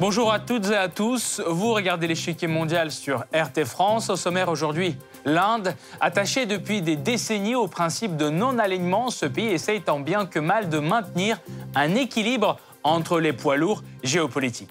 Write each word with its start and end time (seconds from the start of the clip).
Bonjour 0.00 0.32
à 0.32 0.38
toutes 0.38 0.70
et 0.70 0.76
à 0.76 0.88
tous. 0.88 1.42
Vous 1.46 1.72
regardez 1.72 2.06
l'échiquier 2.06 2.46
mondial 2.46 2.92
sur 2.92 3.24
RT 3.34 3.64
France. 3.64 4.10
Au 4.10 4.16
sommaire 4.16 4.48
aujourd'hui, 4.48 4.96
l'Inde, 5.24 5.74
attachée 6.00 6.46
depuis 6.46 6.82
des 6.82 6.94
décennies 6.94 7.56
au 7.56 7.66
principe 7.66 8.16
de 8.16 8.30
non-alignement, 8.30 9.10
ce 9.10 9.26
pays 9.26 9.48
essaye 9.48 9.82
tant 9.82 9.98
bien 9.98 10.24
que 10.24 10.38
mal 10.38 10.68
de 10.68 10.78
maintenir 10.78 11.40
un 11.74 11.96
équilibre 11.96 12.58
entre 12.84 13.18
les 13.18 13.32
poids 13.32 13.56
lourds 13.56 13.82
géopolitiques. 14.04 14.70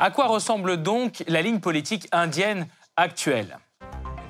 À 0.00 0.10
quoi 0.10 0.26
ressemble 0.26 0.82
donc 0.82 1.22
la 1.28 1.42
ligne 1.42 1.60
politique 1.60 2.08
indienne 2.10 2.66
actuelle 2.96 3.58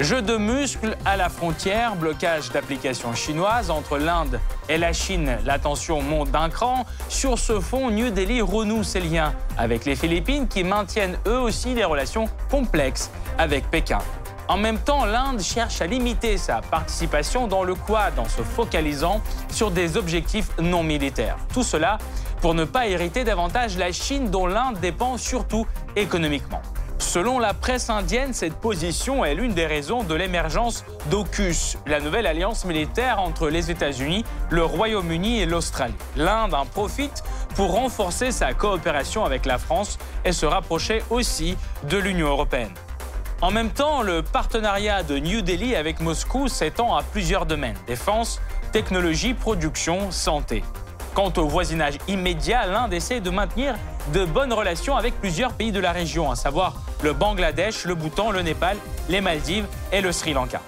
Jeu 0.01 0.21
de 0.21 0.37
muscles 0.37 0.97
à 1.07 1.17
la 1.17 1.31
frontière, 1.31 1.97
blocage 1.97 2.51
d'applications 2.51 3.15
chinoises 3.15 3.71
entre 3.71 3.97
l'Inde 3.97 4.39
et 4.69 4.77
la 4.77 4.93
Chine. 4.93 5.39
La 5.47 5.59
tension 5.59 6.03
monte 6.03 6.31
d'un 6.31 6.51
cran. 6.51 6.85
Sur 7.09 7.39
ce 7.39 7.61
fond, 7.61 7.91
New 7.91 8.11
Delhi 8.11 8.43
renoue 8.43 8.83
ses 8.83 9.01
liens 9.01 9.33
avec 9.57 9.87
les 9.87 9.97
Philippines 9.97 10.49
qui 10.49 10.65
maintiennent 10.65 11.17
eux 11.27 11.39
aussi 11.39 11.73
des 11.73 11.85
relations 11.85 12.29
complexes 12.51 13.11
avec 13.39 13.71
Pékin. 13.71 14.01
En 14.49 14.59
même 14.59 14.79
temps, 14.79 15.07
l'Inde 15.07 15.41
cherche 15.41 15.81
à 15.81 15.87
limiter 15.87 16.37
sa 16.37 16.61
participation 16.61 17.47
dans 17.47 17.65
le 17.65 17.75
Quad 17.75 18.19
en 18.19 18.29
se 18.29 18.43
focalisant 18.43 19.23
sur 19.49 19.71
des 19.71 19.97
objectifs 19.97 20.51
non 20.61 20.83
militaires. 20.83 21.39
Tout 21.55 21.63
cela 21.63 21.97
pour 22.43 22.53
ne 22.53 22.65
pas 22.65 22.87
hériter 22.87 23.25
davantage 23.25 23.79
la 23.79 23.93
Chine 23.93 24.31
dont 24.31 24.47
l'Inde 24.47 24.79
dépend 24.81 25.17
surtout 25.17 25.67
économiquement. 25.97 26.61
Selon 26.99 27.39
la 27.39 27.55
presse 27.55 27.91
indienne, 27.91 28.33
cette 28.33 28.57
position 28.57 29.25
est 29.25 29.35
l'une 29.35 29.55
des 29.55 29.67
raisons 29.67 30.03
de 30.03 30.15
l'émergence 30.15 30.85
d'AUKUS, 31.11 31.77
la 31.87 32.01
nouvelle 32.01 32.27
alliance 32.27 32.65
militaire 32.65 33.21
entre 33.21 33.49
les 33.49 33.71
États-Unis, 33.71 34.25
le 34.51 34.65
Royaume-Uni 34.65 35.41
et 35.41 35.47
l'Australie. 35.47 35.95
L'Inde 36.17 36.55
en 36.55 36.67
profite 36.67 37.23
pour 37.55 37.73
renforcer 37.73 38.33
sa 38.33 38.55
coopération 38.55 39.25
avec 39.25 39.47
la 39.47 39.59
France 39.59 39.99
et 40.25 40.33
se 40.33 40.47
rapprocher 40.47 41.03
aussi 41.11 41.57
de 41.89 41.99
l'Union 41.99 42.29
européenne. 42.29 42.73
En 43.43 43.51
même 43.51 43.71
temps, 43.71 44.01
le 44.01 44.23
partenariat 44.23 45.03
de 45.03 45.19
New 45.19 45.43
Delhi 45.43 45.77
avec 45.77 46.01
Moscou 46.01 46.49
s'étend 46.49 46.97
à 46.97 47.03
plusieurs 47.03 47.45
domaines 47.45 47.77
défense, 47.87 48.41
technologie, 48.73 49.35
production, 49.35 50.11
santé. 50.11 50.65
Quant 51.17 51.33
au 51.39 51.49
voisinage 51.49 51.95
immédiat, 52.09 52.67
l'Inde 52.67 52.93
essaie 52.93 53.21
de 53.21 53.31
maintenir 53.31 53.75
de 54.13 54.27
bonnes 54.27 54.53
relations 54.53 54.97
avec 54.97 55.19
plusieurs 55.19 55.55
pays 55.55 55.73
de 55.73 55.81
la 55.81 55.91
région, 55.91 56.31
à 56.31 56.37
savoir 56.37 56.75
le 57.03 57.15
Bangladesh, 57.15 57.87
le 57.87 57.95
Bhoutan, 57.95 58.33
le 58.33 58.43
Népal, 58.43 58.77
les 59.09 59.23
Maldives 59.23 59.65
et 59.93 60.03
le 60.03 60.13
Sri 60.13 60.35
Lanka. 60.35 60.61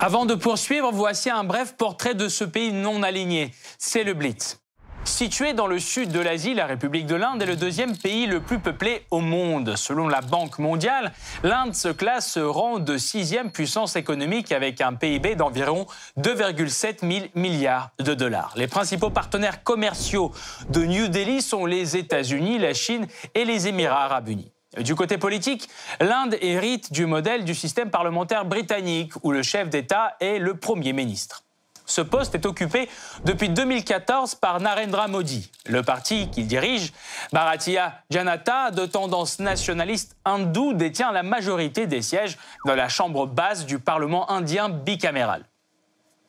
Avant 0.00 0.26
de 0.26 0.34
poursuivre, 0.34 0.90
voici 0.92 1.30
un 1.30 1.44
bref 1.44 1.76
portrait 1.78 2.16
de 2.16 2.26
ce 2.26 2.42
pays 2.42 2.72
non 2.72 3.04
aligné. 3.04 3.52
C'est 3.78 4.02
le 4.02 4.12
Blitz. 4.12 4.58
Situé 5.06 5.54
dans 5.54 5.68
le 5.68 5.78
sud 5.78 6.10
de 6.10 6.18
l'Asie, 6.18 6.52
la 6.52 6.66
République 6.66 7.06
de 7.06 7.14
l'Inde 7.14 7.40
est 7.40 7.46
le 7.46 7.56
deuxième 7.56 7.96
pays 7.96 8.26
le 8.26 8.40
plus 8.40 8.58
peuplé 8.58 9.06
au 9.12 9.20
monde. 9.20 9.76
Selon 9.76 10.08
la 10.08 10.20
Banque 10.20 10.58
mondiale, 10.58 11.12
l'Inde 11.44 11.74
se 11.74 11.88
classe 11.88 12.36
rang 12.36 12.80
de 12.80 12.98
sixième 12.98 13.52
puissance 13.52 13.94
économique 13.94 14.50
avec 14.50 14.80
un 14.80 14.94
PIB 14.94 15.36
d'environ 15.36 15.86
2,7 16.18 17.00
000 17.00 17.26
milliards 17.36 17.90
de 18.00 18.14
dollars. 18.14 18.52
Les 18.56 18.66
principaux 18.66 19.10
partenaires 19.10 19.62
commerciaux 19.62 20.32
de 20.70 20.84
New 20.84 21.06
Delhi 21.06 21.40
sont 21.40 21.66
les 21.66 21.96
États-Unis, 21.96 22.58
la 22.58 22.74
Chine 22.74 23.06
et 23.34 23.44
les 23.44 23.68
Émirats 23.68 24.04
arabes 24.04 24.28
unis. 24.28 24.52
Du 24.78 24.96
côté 24.96 25.18
politique, 25.18 25.68
l'Inde 26.00 26.36
hérite 26.42 26.92
du 26.92 27.06
modèle 27.06 27.44
du 27.44 27.54
système 27.54 27.90
parlementaire 27.90 28.44
britannique 28.44 29.12
où 29.22 29.30
le 29.30 29.42
chef 29.42 29.70
d'État 29.70 30.16
est 30.20 30.38
le 30.38 30.58
Premier 30.58 30.92
ministre. 30.92 31.45
Ce 31.86 32.00
poste 32.00 32.34
est 32.34 32.46
occupé 32.46 32.88
depuis 33.24 33.48
2014 33.48 34.34
par 34.34 34.60
Narendra 34.60 35.06
Modi. 35.06 35.50
Le 35.66 35.82
parti 35.82 36.28
qu'il 36.30 36.48
dirige, 36.48 36.92
Bharatiya 37.32 38.02
Janata, 38.10 38.72
de 38.72 38.86
tendance 38.86 39.38
nationaliste 39.38 40.16
hindoue, 40.24 40.72
détient 40.72 41.12
la 41.12 41.22
majorité 41.22 41.86
des 41.86 42.02
sièges 42.02 42.36
dans 42.66 42.74
la 42.74 42.88
chambre 42.88 43.26
basse 43.26 43.66
du 43.66 43.78
Parlement 43.78 44.28
indien 44.30 44.68
bicaméral. 44.68 45.44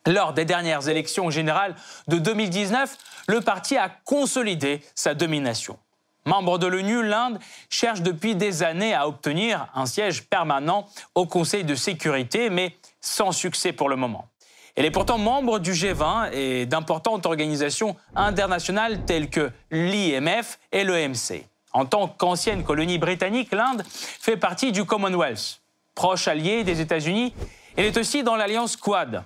Lors 0.06 0.32
des 0.32 0.44
dernières 0.44 0.88
élections 0.88 1.28
générales 1.28 1.74
de 2.06 2.18
2019, 2.18 2.96
le 3.26 3.40
parti 3.40 3.76
a 3.76 3.90
consolidé 4.04 4.82
sa 4.94 5.14
domination. 5.14 5.76
Membre 6.24 6.58
de 6.58 6.66
l'ONU, 6.66 7.02
l'Inde 7.02 7.38
cherche 7.68 8.02
depuis 8.02 8.34
des 8.34 8.62
années 8.62 8.94
à 8.94 9.08
obtenir 9.08 9.66
un 9.74 9.86
siège 9.86 10.24
permanent 10.24 10.86
au 11.14 11.26
Conseil 11.26 11.64
de 11.64 11.74
sécurité, 11.74 12.48
mais 12.48 12.76
sans 13.00 13.32
succès 13.32 13.72
pour 13.72 13.88
le 13.88 13.96
moment. 13.96 14.28
Elle 14.78 14.84
est 14.84 14.92
pourtant 14.92 15.18
membre 15.18 15.58
du 15.58 15.72
G20 15.72 16.32
et 16.32 16.64
d'importantes 16.64 17.26
organisations 17.26 17.96
internationales 18.14 19.04
telles 19.06 19.28
que 19.28 19.50
l'IMF 19.72 20.60
et 20.70 20.84
l'EMC. 20.84 21.42
En 21.72 21.84
tant 21.84 22.06
qu'ancienne 22.06 22.62
colonie 22.62 22.98
britannique, 22.98 23.50
l'Inde 23.50 23.82
fait 23.90 24.36
partie 24.36 24.70
du 24.70 24.84
Commonwealth. 24.84 25.60
Proche 25.96 26.28
allié 26.28 26.62
des 26.62 26.80
États-Unis, 26.80 27.34
elle 27.76 27.86
est 27.86 27.96
aussi 27.96 28.22
dans 28.22 28.36
l'alliance 28.36 28.76
Quad. 28.76 29.24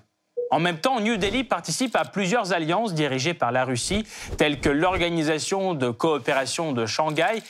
En 0.50 0.58
même 0.58 0.78
temps, 0.78 1.00
New 1.00 1.18
Delhi 1.18 1.44
participe 1.44 1.96
à 1.96 2.06
plusieurs 2.06 2.54
alliances 2.54 2.94
dirigées 2.94 3.34
par 3.34 3.52
la 3.52 3.66
Russie, 3.66 4.06
telles 4.38 4.58
que 4.58 4.70
l'Organisation 4.70 5.74
de 5.74 5.90
coopération 5.90 6.72
de 6.72 6.86
Shanghai 6.86 7.42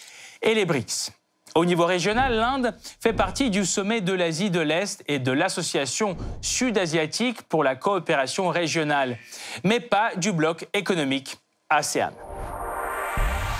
et 0.42 0.54
les 0.54 0.64
BRICS. 0.64 1.12
Au 1.54 1.66
niveau 1.66 1.84
régional, 1.84 2.34
l'Inde 2.34 2.74
fait 3.00 3.12
partie 3.12 3.50
du 3.50 3.66
sommet 3.66 4.00
de 4.00 4.12
l'Asie 4.14 4.50
de 4.50 4.60
l'Est 4.60 5.04
et 5.06 5.18
de 5.18 5.32
l'Association 5.32 6.16
sud-asiatique 6.40 7.42
pour 7.42 7.62
la 7.62 7.76
coopération 7.76 8.48
régionale, 8.48 9.18
mais 9.62 9.80
pas 9.80 10.14
du 10.16 10.32
bloc 10.32 10.66
économique 10.72 11.36
ASEAN. 11.68 12.12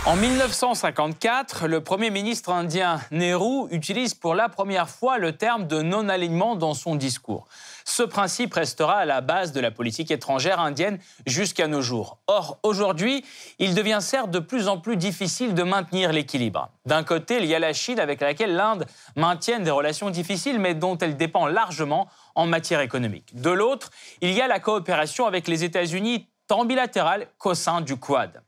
En 0.04 0.16
1954, 0.16 1.68
le 1.68 1.80
Premier 1.80 2.10
ministre 2.10 2.50
indien 2.50 3.00
Nehru 3.12 3.68
utilise 3.70 4.14
pour 4.14 4.34
la 4.34 4.48
première 4.48 4.88
fois 4.88 5.16
le 5.16 5.36
terme 5.36 5.68
de 5.68 5.80
non-alignement 5.80 6.56
dans 6.56 6.74
son 6.74 6.96
discours. 6.96 7.46
Ce 7.84 8.02
principe 8.02 8.52
restera 8.54 8.96
à 8.96 9.04
la 9.04 9.20
base 9.20 9.52
de 9.52 9.60
la 9.60 9.70
politique 9.70 10.10
étrangère 10.10 10.58
indienne 10.58 10.98
jusqu'à 11.24 11.68
nos 11.68 11.82
jours. 11.82 12.18
Or, 12.26 12.58
aujourd'hui, 12.64 13.24
il 13.60 13.76
devient 13.76 14.00
certes 14.00 14.32
de 14.32 14.40
plus 14.40 14.66
en 14.66 14.76
plus 14.76 14.96
difficile 14.96 15.54
de 15.54 15.62
maintenir 15.62 16.12
l'équilibre. 16.12 16.70
D'un 16.84 17.04
côté, 17.04 17.36
il 17.36 17.46
y 17.46 17.54
a 17.54 17.60
la 17.60 17.72
Chine 17.72 18.00
avec 18.00 18.22
laquelle 18.22 18.56
l'Inde 18.56 18.86
maintient 19.14 19.60
des 19.60 19.70
relations 19.70 20.10
difficiles, 20.10 20.58
mais 20.58 20.74
dont 20.74 20.98
elle 20.98 21.16
dépend 21.16 21.46
largement 21.46 22.08
en 22.34 22.46
matière 22.46 22.80
économique. 22.80 23.40
De 23.40 23.50
l'autre, 23.50 23.90
il 24.20 24.32
y 24.32 24.40
a 24.40 24.48
la 24.48 24.58
coopération 24.58 25.28
avec 25.28 25.46
les 25.46 25.62
États-Unis, 25.62 26.26
tant 26.48 26.64
bilatérale 26.64 27.28
qu'au 27.38 27.54
sein 27.54 27.82
du 27.82 27.96
Quad. 27.96 28.42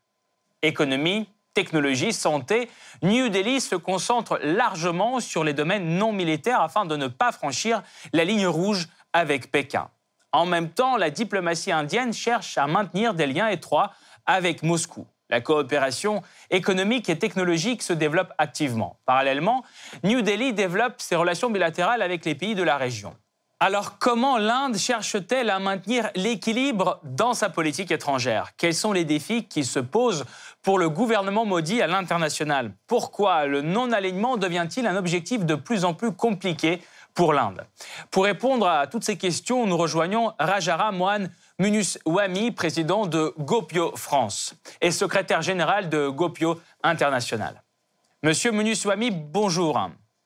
Économie, 0.62 1.28
technologie, 1.54 2.12
santé, 2.12 2.69
New 3.03 3.28
Delhi 3.28 3.60
se 3.60 3.76
concentre 3.76 4.38
largement 4.42 5.20
sur 5.20 5.44
les 5.44 5.53
domaines 5.53 5.97
non 5.97 6.12
militaires 6.12 6.60
afin 6.60 6.84
de 6.84 6.97
ne 6.97 7.06
pas 7.06 7.32
franchir 7.32 7.82
la 8.12 8.25
ligne 8.25 8.47
rouge 8.47 8.88
avec 9.12 9.50
Pékin. 9.50 9.88
En 10.32 10.47
même 10.47 10.69
temps, 10.69 10.97
la 10.97 11.10
diplomatie 11.10 11.72
indienne 11.72 12.12
cherche 12.12 12.59
à 12.59 12.66
maintenir 12.66 13.15
des 13.15 13.26
liens 13.26 13.48
étroits 13.48 13.92
avec 14.26 14.62
Moscou. 14.62 15.06
La 15.31 15.41
coopération 15.41 16.22
économique 16.50 17.09
et 17.09 17.19
technologique 17.19 17.82
se 17.82 17.92
développe 17.92 18.32
activement. 18.36 18.98
Parallèlement, 19.06 19.65
New 20.03 20.22
Delhi 20.22 20.53
développe 20.53 21.00
ses 21.00 21.16
relations 21.16 21.50
bilatérales 21.50 22.03
avec 22.03 22.25
les 22.25 22.34
pays 22.34 22.54
de 22.54 22.62
la 22.62 22.76
région. 22.76 23.16
Alors 23.60 23.98
comment 23.98 24.37
l'Inde 24.37 24.76
cherche-t-elle 24.76 25.48
à 25.48 25.59
maintenir 25.59 26.10
l'équilibre 26.16 27.00
dans 27.04 27.34
sa 27.34 27.48
politique 27.48 27.91
étrangère? 27.91 28.50
Quels 28.59 28.75
sont 28.75 28.92
les 28.92 29.04
défis 29.04 29.45
qui 29.45 29.65
se 29.65 29.78
posent 29.78 30.24
pour 30.62 30.78
le 30.78 30.91
gouvernement 30.91 31.45
maudit 31.45 31.80
à 31.80 31.86
l'international? 31.86 32.72
Pourquoi 32.86 33.47
le 33.47 33.62
non-alignement 33.62 34.36
devient-il 34.36 34.86
un 34.86 34.97
objectif 34.97 35.47
de 35.47 35.54
plus 35.54 35.84
en 35.84 35.95
plus 35.95 36.12
compliqué 36.12 36.83
pour 37.15 37.33
l'Inde? 37.33 37.65
Pour 38.10 38.24
répondre 38.24 38.68
à 38.68 38.86
toutes 38.86 39.04
ces 39.04 39.16
questions, 39.16 39.66
nous 39.66 39.77
rejoignons 39.77 40.33
Rajara 40.39 40.91
Mohan 40.91 41.27
Munus 41.60 41.98
Wami, 42.04 42.50
président 42.50 43.07
de 43.07 43.33
Gopio 43.39 43.97
France 43.97 44.57
et 44.80 44.91
secrétaire 44.91 45.42
général 45.42 45.89
de 45.89 46.09
Gopio 46.09 46.60
International. 46.83 47.62
Monsieur 48.24 48.50
Munus 48.50 48.84
Wami, 48.84 49.10
bonjour. 49.12 49.80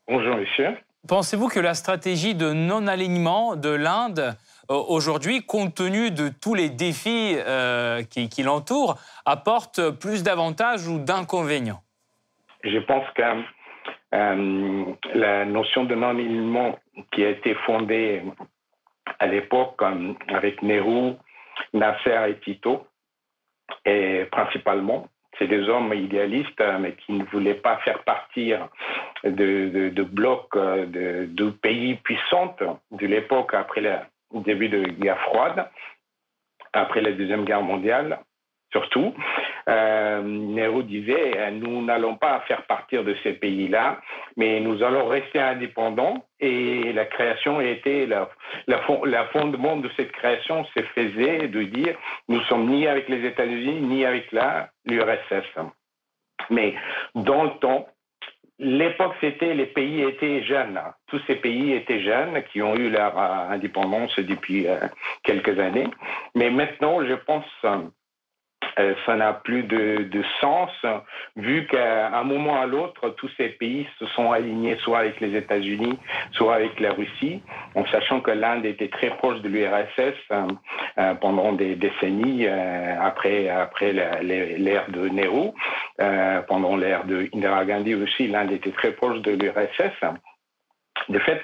Bonjour, 0.09 0.37
monsieur. 0.37 0.79
Pensez-vous 1.09 1.49
que 1.49 1.59
la 1.59 1.73
stratégie 1.73 2.35
de 2.35 2.53
non-alignement 2.53 3.57
de 3.57 3.71
l'Inde 3.71 4.37
euh, 4.71 4.75
aujourd'hui, 4.75 5.47
compte 5.47 5.75
tenu 5.75 6.11
de 6.11 6.29
tous 6.29 6.55
les 6.55 6.69
défis 6.69 7.35
euh, 7.39 8.03
qui, 8.03 8.43
l'entourent, 8.43 8.99
apporte 9.25 9.91
plus 9.99 10.23
d'avantages 10.23 10.87
ou 10.87 10.99
d'inconvénients? 10.99 11.81
Je 12.63 12.79
pense 12.81 13.07
que 13.15 13.23
euh, 14.15 14.85
la 15.15 15.47
notion 15.47 15.85
de 15.85 15.95
non-alignement 15.95 16.79
qui 17.13 17.25
a 17.25 17.31
été 17.31 17.55
fondée 17.65 18.23
à 19.19 19.27
l'époque 19.27 19.81
avec 20.29 20.63
Nehru, 20.63 21.15
Nasser 21.73 22.29
et 22.29 22.39
Tito, 22.41 22.87
et 23.87 24.27
principalement, 24.31 25.09
c'est 25.39 25.47
des 25.47 25.69
hommes 25.69 25.93
idéalistes, 25.95 26.63
mais 26.81 26.93
qui 26.93 27.13
ne 27.13 27.25
voulaient 27.25 27.55
pas 27.55 27.77
faire 27.79 28.03
partir 28.05 28.69
de, 29.25 30.03
blocs 30.03 30.57
de, 30.57 31.27
de, 31.27 31.51
pays 31.51 31.97
puissants 31.97 32.57
de 32.91 33.07
l'époque 33.07 33.55
après 33.55 33.81
le 33.81 33.97
début 34.33 34.69
de 34.69 34.83
la 34.83 34.89
guerre 34.89 35.21
froide, 35.21 35.69
après 36.73 37.01
la 37.01 37.13
Deuxième 37.13 37.45
Guerre 37.45 37.63
mondiale 37.63 38.19
surtout. 38.73 39.15
Euh, 39.69 40.23
Nehru 40.23 40.83
disait, 40.85 41.37
euh, 41.37 41.51
nous 41.51 41.85
n'allons 41.85 42.17
pas 42.17 42.41
faire 42.49 42.63
partir 42.63 43.05
de 43.05 43.15
ces 43.23 43.35
pays-là, 43.35 44.01
mais 44.37 44.61
nous 44.61 44.83
allons 44.83 45.07
rester 45.07 45.39
indépendants. 45.39 46.25
Et 46.41 46.93
la 46.93 47.05
création 47.05 47.59
a 47.59 47.65
été, 47.65 48.07
la, 48.07 48.31
la, 48.67 49.25
fondement 49.27 49.77
de 49.77 49.91
cette 49.97 50.13
création 50.13 50.65
se 50.65 50.83
faisait 50.95 51.49
de 51.49 51.63
dire, 51.65 51.97
nous 52.29 52.41
sommes 52.43 52.69
ni 52.69 52.87
avec 52.87 53.09
les 53.09 53.27
États-Unis, 53.27 53.81
ni 53.83 54.05
avec 54.05 54.33
l'URSS. 54.87 55.59
Mais 56.51 56.75
dans 57.15 57.45
le 57.45 57.51
temps, 57.61 57.89
L'époque, 58.61 59.15
c'était 59.21 59.55
les 59.55 59.67
pays 59.67 60.03
étaient 60.03 60.43
jeunes. 60.43 60.81
Tous 61.07 61.21
ces 61.29 61.37
pays 61.37 61.75
étaient 61.75 62.01
jeunes, 62.01 62.43
qui 62.51 62.61
ont 62.61 62.75
eu 62.75 62.91
leur 62.91 63.17
euh, 63.17 63.51
indépendance 63.51 64.19
depuis 64.19 64.67
quelques 65.23 65.61
années. 65.61 65.87
Mais 66.35 66.51
maintenant, 66.51 67.05
je 67.07 67.15
pense 67.15 67.47
euh, 67.65 67.83
ça 69.07 69.17
n'a 69.17 69.33
plus 69.33 69.65
de, 69.65 70.23
sens, 70.41 70.71
vu 71.37 71.67
qu'à 71.67 72.17
un 72.17 72.25
moment 72.25 72.61
à 72.61 72.67
l'autre, 72.67 73.11
tous 73.11 73.31
ces 73.37 73.49
pays 73.51 73.89
se 73.99 74.07
sont 74.07 74.31
alignés 74.33 74.77
soit 74.83 75.01
avec 75.01 75.21
les 75.21 75.37
États-Unis, 75.37 75.99
soit 76.33 76.55
avec 76.57 76.79
la 76.81 76.93
Russie, 76.93 77.43
en 77.75 77.85
sachant 77.87 78.21
que 78.21 78.31
l'Inde 78.31 78.65
était 78.65 78.89
très 78.89 79.11
proche 79.11 79.41
de 79.41 79.49
l'URSS 79.49 80.15
euh, 80.31 80.47
euh, 80.99 81.15
pendant 81.15 81.53
des 81.53 81.75
décennies 81.75 82.47
après, 82.47 83.49
après 83.49 83.93
l'ère 83.93 84.91
de 84.91 85.09
Nehru. 85.09 85.51
pendant 86.47 86.77
l'ère 86.77 87.05
de 87.05 87.29
Indira 87.35 87.65
Gandhi 87.65 87.95
aussi, 87.95 88.29
l'Inde 88.29 88.53
était 88.53 88.73
très 88.73 88.93
proche 88.93 89.21
de 89.23 89.33
l'URSS. 89.33 90.05
De 91.09 91.19
fait, 91.21 91.43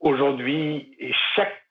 aujourd'hui, 0.00 0.96
chaque 1.34 1.62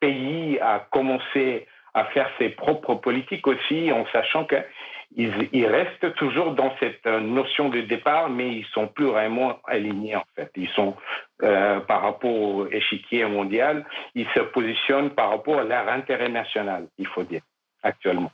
pays 0.00 0.58
a 0.60 0.86
commencé 0.90 1.66
à 1.94 2.04
faire 2.06 2.28
ses 2.38 2.50
propres 2.50 2.96
politiques 2.96 3.46
aussi, 3.46 3.90
en 3.92 4.04
sachant 4.12 4.46
qu'ils 4.46 5.66
restent 5.66 6.14
toujours 6.16 6.52
dans 6.52 6.72
cette 6.80 7.06
euh, 7.06 7.20
notion 7.20 7.68
de 7.68 7.80
départ, 7.82 8.28
mais 8.28 8.56
ils 8.56 8.66
sont 8.74 8.88
plus 8.88 9.06
vraiment 9.06 9.58
alignés 9.64 10.16
en 10.16 10.24
fait. 10.34 10.50
Ils 10.56 10.68
sont 10.70 10.94
euh, 11.42 11.80
par 11.80 12.02
rapport 12.02 12.30
au 12.30 12.66
échiquier 12.66 13.24
mondial, 13.24 13.86
ils 14.14 14.26
se 14.34 14.40
positionnent 14.40 15.10
par 15.10 15.30
rapport 15.30 15.60
à 15.60 15.64
leur 15.64 15.88
intérêt 15.88 16.28
national, 16.28 16.88
il 16.98 17.06
faut 17.06 17.22
dire, 17.22 17.42
actuellement. 17.82 18.32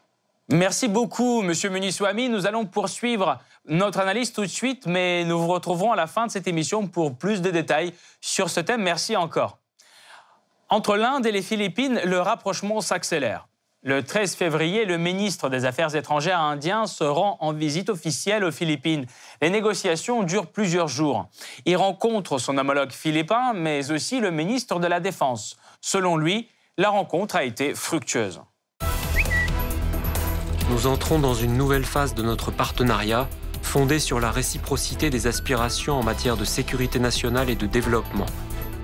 Merci 0.52 0.88
beaucoup, 0.88 1.42
Monsieur 1.42 1.70
Muniswami. 1.70 2.28
Nous 2.28 2.44
allons 2.44 2.66
poursuivre 2.66 3.38
notre 3.68 4.00
analyse 4.00 4.32
tout 4.32 4.40
de 4.40 4.46
suite, 4.46 4.86
mais 4.86 5.22
nous 5.24 5.38
vous 5.38 5.46
retrouverons 5.46 5.92
à 5.92 5.96
la 5.96 6.08
fin 6.08 6.26
de 6.26 6.32
cette 6.32 6.48
émission 6.48 6.88
pour 6.88 7.16
plus 7.16 7.40
de 7.40 7.50
détails 7.50 7.92
sur 8.20 8.50
ce 8.50 8.58
thème. 8.58 8.82
Merci 8.82 9.16
encore. 9.16 9.58
Entre 10.68 10.96
l'Inde 10.96 11.24
et 11.24 11.30
les 11.30 11.42
Philippines, 11.42 12.00
le 12.04 12.20
rapprochement 12.20 12.80
s'accélère. 12.80 13.46
Le 13.82 14.02
13 14.02 14.34
février, 14.34 14.84
le 14.84 14.98
ministre 14.98 15.48
des 15.48 15.64
Affaires 15.64 15.96
étrangères 15.96 16.38
indien 16.38 16.86
se 16.86 17.02
rend 17.02 17.38
en 17.40 17.54
visite 17.54 17.88
officielle 17.88 18.44
aux 18.44 18.50
Philippines. 18.50 19.06
Les 19.40 19.48
négociations 19.48 20.22
durent 20.22 20.48
plusieurs 20.48 20.88
jours. 20.88 21.30
Il 21.64 21.78
rencontre 21.78 22.36
son 22.36 22.58
homologue 22.58 22.92
philippin, 22.92 23.54
mais 23.54 23.90
aussi 23.90 24.20
le 24.20 24.30
ministre 24.30 24.80
de 24.80 24.86
la 24.86 25.00
Défense. 25.00 25.56
Selon 25.80 26.18
lui, 26.18 26.50
la 26.76 26.90
rencontre 26.90 27.36
a 27.36 27.44
été 27.44 27.74
fructueuse. 27.74 28.42
Nous 30.68 30.86
entrons 30.86 31.18
dans 31.18 31.34
une 31.34 31.56
nouvelle 31.56 31.86
phase 31.86 32.14
de 32.14 32.22
notre 32.22 32.50
partenariat 32.50 33.30
fondée 33.62 33.98
sur 33.98 34.20
la 34.20 34.30
réciprocité 34.30 35.08
des 35.08 35.26
aspirations 35.26 35.94
en 35.94 36.02
matière 36.02 36.36
de 36.36 36.44
sécurité 36.44 36.98
nationale 36.98 37.48
et 37.48 37.56
de 37.56 37.66
développement. 37.66 38.26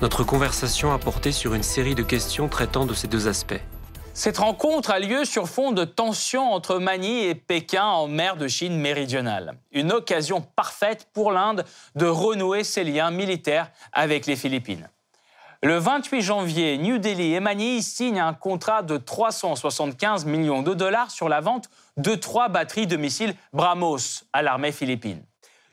Notre 0.01 0.25
conversation 0.25 0.95
a 0.95 0.99
porté 0.99 1.33
sur 1.33 1.53
une 1.53 1.63
série 1.63 1.95
de 1.95 2.03
questions 2.03 2.49
traitant 2.49 2.87
de 2.87 2.95
ces 2.95 3.09
deux 3.09 3.29
aspects. 3.29 3.61
Cette 4.17 4.39
rencontre 4.39 4.93
a 4.93 4.99
lieu 4.99 5.27
sur 5.27 5.47
fond 5.47 5.73
de 5.73 5.85
tensions 5.85 6.51
entre 6.51 6.79
Manille 6.79 7.27
et 7.27 7.35
Pékin 7.35 7.85
en 7.85 8.09
mer 8.09 8.39
de 8.39 8.49
Chine 8.49 8.81
méridionale. 8.81 9.59
Une 9.73 9.93
occasion 9.93 10.41
parfaite 10.41 11.07
pour 11.13 11.33
l'Inde 11.33 11.67
de 11.97 12.07
renouer 12.07 12.65
ses 12.65 12.83
liens 12.83 13.11
militaires 13.11 13.71
avec 13.93 14.25
les 14.25 14.35
Philippines. 14.35 14.89
Le 15.63 15.77
28 15.77 16.23
janvier, 16.23 16.79
New 16.79 16.97
Delhi 16.97 17.35
et 17.35 17.41
Manille 17.41 17.83
signent 17.83 18.21
un 18.21 18.33
contrat 18.33 18.81
de 18.81 18.97
375 18.97 20.25
millions 20.25 20.63
de 20.63 20.73
dollars 20.73 21.11
sur 21.11 21.29
la 21.29 21.43
vente 21.43 21.69
de 21.99 22.15
trois 22.15 22.49
batteries 22.49 22.87
de 22.87 22.97
missiles 22.97 23.35
BrahMos 23.53 24.25
à 24.33 24.41
l'armée 24.41 24.73
philippine 24.73 25.23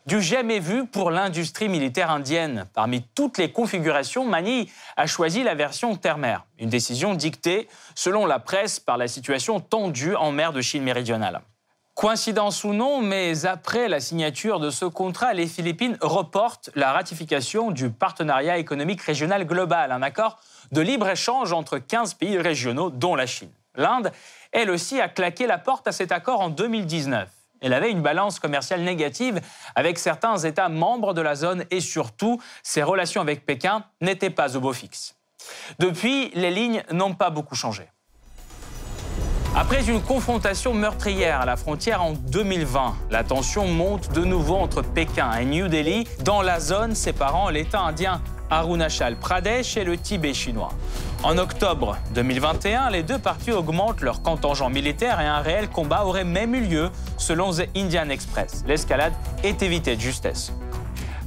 du 0.06 0.22
jamais 0.22 0.60
vu 0.60 0.86
pour 0.86 1.12
l'industrie 1.12 1.70
militaire 1.70 2.12
indienne. 2.12 2.66
Parmi 2.74 3.04
toutes 3.16 3.38
les 3.38 3.52
configurations, 3.52 4.26
Manille 4.26 4.70
a 4.98 5.08
choisi 5.08 5.44
la 5.44 5.56
version 5.56 5.96
terre-mer, 5.96 6.46
une 6.60 6.70
décision 6.70 7.14
dictée, 7.14 7.68
selon 7.96 8.26
la 8.26 8.40
presse, 8.40 8.80
par 8.80 8.98
la 8.98 9.08
situation 9.08 9.60
tendue 9.60 10.16
en 10.16 10.32
mer 10.32 10.54
de 10.54 10.62
Chine 10.62 10.84
méridionale. 10.84 11.42
Coïncidence 11.96 12.64
ou 12.64 12.74
non, 12.74 13.02
mais 13.02 13.46
après 13.46 13.88
la 13.88 14.00
signature 14.00 14.60
de 14.60 14.72
ce 14.72 14.86
contrat, 14.86 15.34
les 15.34 15.46
Philippines 15.46 15.98
reportent 16.02 16.72
la 16.74 16.92
ratification 16.92 17.70
du 17.70 17.92
partenariat 17.92 18.58
économique 18.58 19.02
régional 19.02 19.46
global, 19.46 19.92
un 19.92 20.02
accord 20.02 20.40
de 20.72 20.82
libre-échange 20.82 21.54
entre 21.54 21.78
15 21.78 22.16
pays 22.16 22.40
régionaux, 22.40 22.90
dont 22.90 23.16
la 23.16 23.28
Chine. 23.28 23.52
L'Inde, 23.76 24.12
elle 24.52 24.72
aussi, 24.72 25.00
a 25.00 25.08
claqué 25.08 25.46
la 25.46 25.60
porte 25.60 25.88
à 25.88 25.92
cet 25.92 26.12
accord 26.12 26.42
en 26.42 26.50
2019 26.50 27.30
elle 27.63 27.74
avait 27.74 27.89
une 27.89 28.01
balance 28.01 28.39
commerciale 28.39 28.81
négative 28.81 29.42
avec 29.75 29.98
certains 29.98 30.38
États 30.38 30.69
membres 30.69 31.13
de 31.13 31.21
la 31.21 31.36
zone 31.36 31.65
et 31.71 31.80
surtout, 31.80 32.39
ses 32.62 32.83
relations 32.83 33.21
avec 33.21 33.45
Pékin 33.45 33.83
n'étaient 34.01 34.30
pas 34.30 34.56
au 34.56 34.60
beau 34.60 34.74
fixe. 34.74 35.15
Depuis, 35.80 36.30
les 36.36 36.51
lignes 36.51 36.83
n'ont 36.92 37.13
pas 37.13 37.30
beaucoup 37.30 37.56
changé. 37.56 37.83
Après 39.56 39.88
une 39.88 40.01
confrontation 40.01 40.74
meurtrière 40.74 41.42
à 41.42 41.45
la 41.45 41.57
frontière 41.57 42.04
en 42.04 42.13
2020, 42.13 42.95
la 43.12 43.24
tension 43.24 43.68
monte 43.68 44.12
de 44.12 44.25
nouveau 44.25 44.56
entre 44.56 44.81
Pékin 44.81 45.31
et 45.33 45.45
New 45.45 45.68
Delhi 45.68 46.07
dans 46.24 46.42
la 46.42 46.59
zone 46.59 46.95
séparant 46.95 47.50
l'État 47.50 47.81
indien 47.81 48.19
Arunachal 48.50 49.16
Pradesh 49.16 49.77
et 49.77 49.83
le 49.83 49.98
Tibet 49.98 50.33
chinois. 50.33 50.74
En 51.24 51.38
octobre 51.38 51.98
2021, 52.16 52.90
les 52.90 53.02
deux 53.02 53.18
parties 53.18 53.54
augmentent 53.54 54.02
leur 54.02 54.22
contingent 54.22 54.70
militaire 54.70 55.22
et 55.22 55.25
un 55.25 55.40
réel 55.40 55.70
combat 55.70 56.04
aurait 56.04 56.25
même 56.25 56.54
eu 56.54 56.60
lieu, 56.60 56.90
selon 57.18 57.54
The 57.54 57.70
Indian 57.78 58.09
Express. 58.09 58.66
L'escalade 58.68 59.14
est 59.42 59.62
évitée 59.62 59.95
de 59.95 60.02
justesse. 60.02 60.52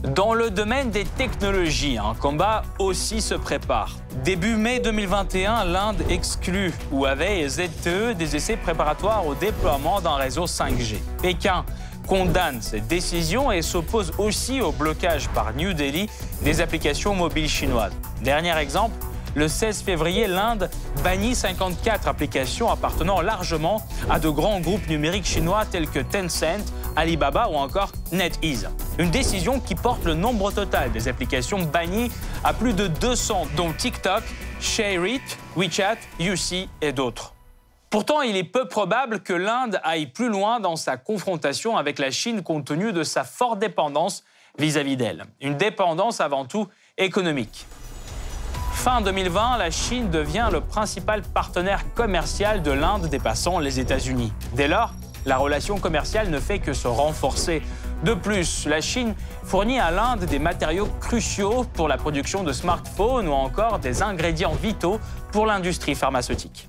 Dans 0.04 0.34
le 0.34 0.50
domaine 0.50 0.90
des 0.90 1.04
technologies, 1.04 1.96
un 1.96 2.12
combat 2.14 2.62
aussi 2.78 3.22
se 3.22 3.34
prépare. 3.34 3.96
Début 4.22 4.56
mai 4.56 4.80
2021, 4.80 5.64
l'Inde 5.64 6.02
exclut 6.10 6.74
Huawei 6.92 7.48
ZTE 7.48 8.14
des 8.18 8.36
essais 8.36 8.58
préparatoires 8.58 9.26
au 9.26 9.34
déploiement 9.34 10.02
d'un 10.02 10.16
réseau 10.16 10.44
5G. 10.44 10.98
Pékin 11.22 11.64
condamne 12.06 12.60
cette 12.60 12.86
décision 12.86 13.50
et 13.50 13.62
s'oppose 13.62 14.12
aussi 14.18 14.60
au 14.60 14.72
blocage 14.72 15.28
par 15.30 15.54
New 15.54 15.72
Delhi 15.72 16.08
des 16.42 16.60
applications 16.60 17.14
mobiles 17.14 17.48
chinoises. 17.48 17.92
Dernier 18.22 18.56
exemple, 18.58 18.94
le 19.36 19.48
16 19.48 19.82
février, 19.82 20.26
l'Inde 20.26 20.70
bannit 21.04 21.34
54 21.34 22.08
applications 22.08 22.70
appartenant 22.70 23.20
largement 23.20 23.86
à 24.08 24.18
de 24.18 24.30
grands 24.30 24.60
groupes 24.60 24.88
numériques 24.88 25.26
chinois 25.26 25.66
tels 25.70 25.90
que 25.90 25.98
Tencent, 25.98 26.72
Alibaba 26.96 27.48
ou 27.50 27.56
encore 27.56 27.92
NetEase. 28.12 28.70
Une 28.98 29.10
décision 29.10 29.60
qui 29.60 29.74
porte 29.74 30.04
le 30.04 30.14
nombre 30.14 30.50
total 30.52 30.90
des 30.90 31.06
applications 31.06 31.60
bannies 31.60 32.10
à 32.44 32.54
plus 32.54 32.72
de 32.72 32.86
200, 32.86 33.48
dont 33.56 33.72
TikTok, 33.74 34.24
ShareIt, 34.58 35.20
WeChat, 35.54 35.98
UC 36.18 36.70
et 36.80 36.92
d'autres. 36.92 37.34
Pourtant, 37.90 38.22
il 38.22 38.38
est 38.38 38.44
peu 38.44 38.66
probable 38.66 39.20
que 39.20 39.34
l'Inde 39.34 39.80
aille 39.84 40.06
plus 40.06 40.30
loin 40.30 40.60
dans 40.60 40.76
sa 40.76 40.96
confrontation 40.96 41.76
avec 41.76 41.98
la 41.98 42.10
Chine 42.10 42.42
compte 42.42 42.64
tenu 42.64 42.94
de 42.94 43.02
sa 43.02 43.22
forte 43.22 43.58
dépendance 43.58 44.24
vis-à-vis 44.58 44.96
d'elle. 44.96 45.24
Une 45.42 45.58
dépendance 45.58 46.22
avant 46.22 46.46
tout 46.46 46.68
économique. 46.96 47.66
Fin 48.76 49.00
2020, 49.00 49.56
la 49.56 49.70
Chine 49.72 50.10
devient 50.10 50.48
le 50.52 50.60
principal 50.60 51.22
partenaire 51.22 51.92
commercial 51.94 52.62
de 52.62 52.70
l'Inde 52.70 53.08
dépassant 53.08 53.58
les 53.58 53.80
États-Unis. 53.80 54.32
Dès 54.52 54.68
lors, 54.68 54.92
la 55.24 55.38
relation 55.38 55.80
commerciale 55.80 56.28
ne 56.28 56.38
fait 56.38 56.60
que 56.60 56.72
se 56.72 56.86
renforcer. 56.86 57.62
De 58.04 58.14
plus, 58.14 58.66
la 58.66 58.80
Chine 58.80 59.14
fournit 59.42 59.80
à 59.80 59.90
l'Inde 59.90 60.26
des 60.26 60.38
matériaux 60.38 60.88
cruciaux 61.00 61.64
pour 61.74 61.88
la 61.88 61.96
production 61.96 62.44
de 62.44 62.52
smartphones 62.52 63.26
ou 63.26 63.32
encore 63.32 63.80
des 63.80 64.02
ingrédients 64.02 64.54
vitaux 64.54 65.00
pour 65.32 65.46
l'industrie 65.46 65.96
pharmaceutique. 65.96 66.68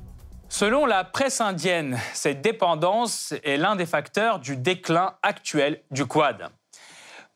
Selon 0.50 0.88
la 0.88 1.04
presse 1.04 1.40
indienne, 1.40 2.00
cette 2.14 2.42
dépendance 2.42 3.36
est 3.44 3.58
l'un 3.58 3.76
des 3.76 3.86
facteurs 3.86 4.40
du 4.40 4.56
déclin 4.56 5.14
actuel 5.22 5.82
du 5.92 6.06
Quad. 6.08 6.50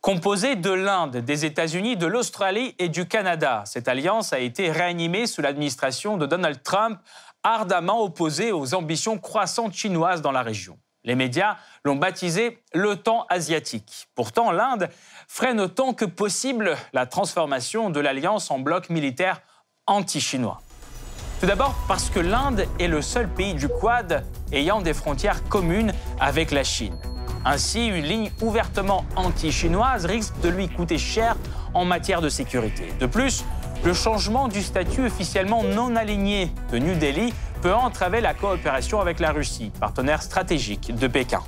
Composée 0.01 0.55
de 0.55 0.71
l'Inde, 0.71 1.17
des 1.17 1.45
États-Unis, 1.45 1.95
de 1.95 2.07
l'Australie 2.07 2.73
et 2.79 2.89
du 2.89 3.07
Canada, 3.07 3.61
cette 3.67 3.87
alliance 3.87 4.33
a 4.33 4.39
été 4.39 4.71
réanimée 4.71 5.27
sous 5.27 5.43
l'administration 5.43 6.17
de 6.17 6.25
Donald 6.25 6.63
Trump, 6.63 6.99
ardemment 7.43 8.01
opposée 8.01 8.51
aux 8.51 8.73
ambitions 8.73 9.19
croissantes 9.19 9.75
chinoises 9.75 10.23
dans 10.23 10.31
la 10.31 10.41
région. 10.41 10.79
Les 11.03 11.13
médias 11.13 11.57
l'ont 11.83 11.97
baptisé 11.97 12.63
l'OTAN 12.73 13.27
asiatique. 13.29 14.07
Pourtant, 14.15 14.51
l'Inde 14.51 14.89
freine 15.27 15.59
autant 15.59 15.93
que 15.93 16.05
possible 16.05 16.75
la 16.93 17.05
transformation 17.05 17.91
de 17.91 17.99
l'alliance 17.99 18.49
en 18.49 18.57
bloc 18.57 18.89
militaire 18.89 19.43
anti-chinois. 19.85 20.61
Tout 21.39 21.45
d'abord 21.45 21.75
parce 21.87 22.09
que 22.09 22.19
l'Inde 22.19 22.65
est 22.79 22.87
le 22.87 23.03
seul 23.03 23.27
pays 23.27 23.53
du 23.53 23.67
Quad 23.67 24.25
ayant 24.51 24.81
des 24.81 24.95
frontières 24.95 25.43
communes 25.43 25.93
avec 26.19 26.49
la 26.49 26.63
Chine. 26.63 26.99
Ainsi, 27.43 27.87
une 27.87 28.05
ligne 28.05 28.31
ouvertement 28.41 29.03
anti-chinoise 29.15 30.05
risque 30.05 30.39
de 30.41 30.49
lui 30.49 30.69
coûter 30.69 30.97
cher 30.97 31.35
en 31.73 31.85
matière 31.85 32.21
de 32.21 32.29
sécurité. 32.29 32.93
De 32.99 33.07
plus, 33.07 33.43
le 33.83 33.93
changement 33.93 34.47
du 34.47 34.61
statut 34.61 35.05
officiellement 35.05 35.63
non 35.63 35.95
aligné 35.95 36.51
de 36.71 36.77
New 36.77 36.95
Delhi 36.99 37.33
peut 37.63 37.73
entraver 37.73 38.21
la 38.21 38.35
coopération 38.35 39.01
avec 39.01 39.19
la 39.19 39.31
Russie, 39.31 39.71
partenaire 39.79 40.21
stratégique 40.21 40.95
de 40.95 41.07
Pékin. 41.07 41.41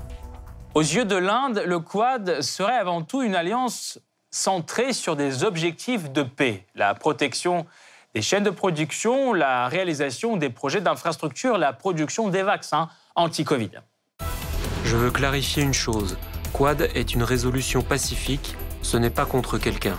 Aux 0.73 0.81
yeux 0.81 1.05
de 1.05 1.15
l'Inde, 1.15 1.61
le 1.63 1.77
Quad 1.77 2.41
serait 2.41 2.77
avant 2.77 3.03
tout 3.03 3.21
une 3.21 3.35
alliance 3.35 3.99
centrée 4.31 4.93
sur 4.93 5.15
des 5.15 5.43
objectifs 5.43 6.11
de 6.11 6.23
paix, 6.23 6.65
la 6.73 6.95
protection 6.95 7.67
des 8.15 8.23
chaînes 8.23 8.43
de 8.43 8.49
production, 8.49 9.33
la 9.33 9.67
réalisation 9.67 10.37
des 10.37 10.49
projets 10.49 10.81
d'infrastructure, 10.81 11.59
la 11.59 11.73
production 11.73 12.29
des 12.29 12.41
vaccins 12.41 12.89
anti-Covid. 13.15 13.71
Je 14.93 14.97
veux 14.99 15.09
clarifier 15.09 15.63
une 15.63 15.73
chose. 15.73 16.19
Quad 16.53 16.87
est 16.93 17.15
une 17.15 17.23
résolution 17.23 17.81
pacifique, 17.81 18.55
ce 18.83 18.95
n'est 18.95 19.09
pas 19.09 19.25
contre 19.25 19.57
quelqu'un. 19.57 19.97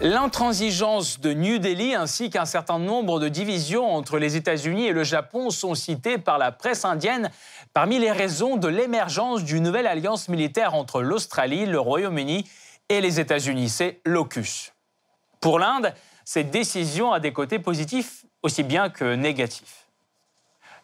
L'intransigeance 0.00 1.20
de 1.20 1.34
New 1.34 1.58
Delhi 1.58 1.94
ainsi 1.94 2.30
qu'un 2.30 2.46
certain 2.46 2.78
nombre 2.78 3.20
de 3.20 3.28
divisions 3.28 3.94
entre 3.94 4.16
les 4.16 4.36
États-Unis 4.36 4.86
et 4.86 4.92
le 4.92 5.04
Japon 5.04 5.50
sont 5.50 5.74
citées 5.74 6.16
par 6.16 6.38
la 6.38 6.50
presse 6.50 6.86
indienne 6.86 7.30
parmi 7.74 7.98
les 7.98 8.10
raisons 8.10 8.56
de 8.56 8.68
l'émergence 8.68 9.44
d'une 9.44 9.64
nouvelle 9.64 9.86
alliance 9.86 10.30
militaire 10.30 10.72
entre 10.72 11.02
l'Australie, 11.02 11.66
le 11.66 11.78
Royaume-Uni 11.78 12.48
et 12.88 13.02
les 13.02 13.20
États-Unis. 13.20 13.68
C'est 13.68 14.00
l'AUKUS. 14.06 14.72
Pour 15.42 15.58
l'Inde, 15.58 15.92
cette 16.24 16.50
décision 16.50 17.12
a 17.12 17.20
des 17.20 17.34
côtés 17.34 17.58
positifs 17.58 18.24
aussi 18.42 18.62
bien 18.62 18.88
que 18.88 19.14
négatifs. 19.14 19.83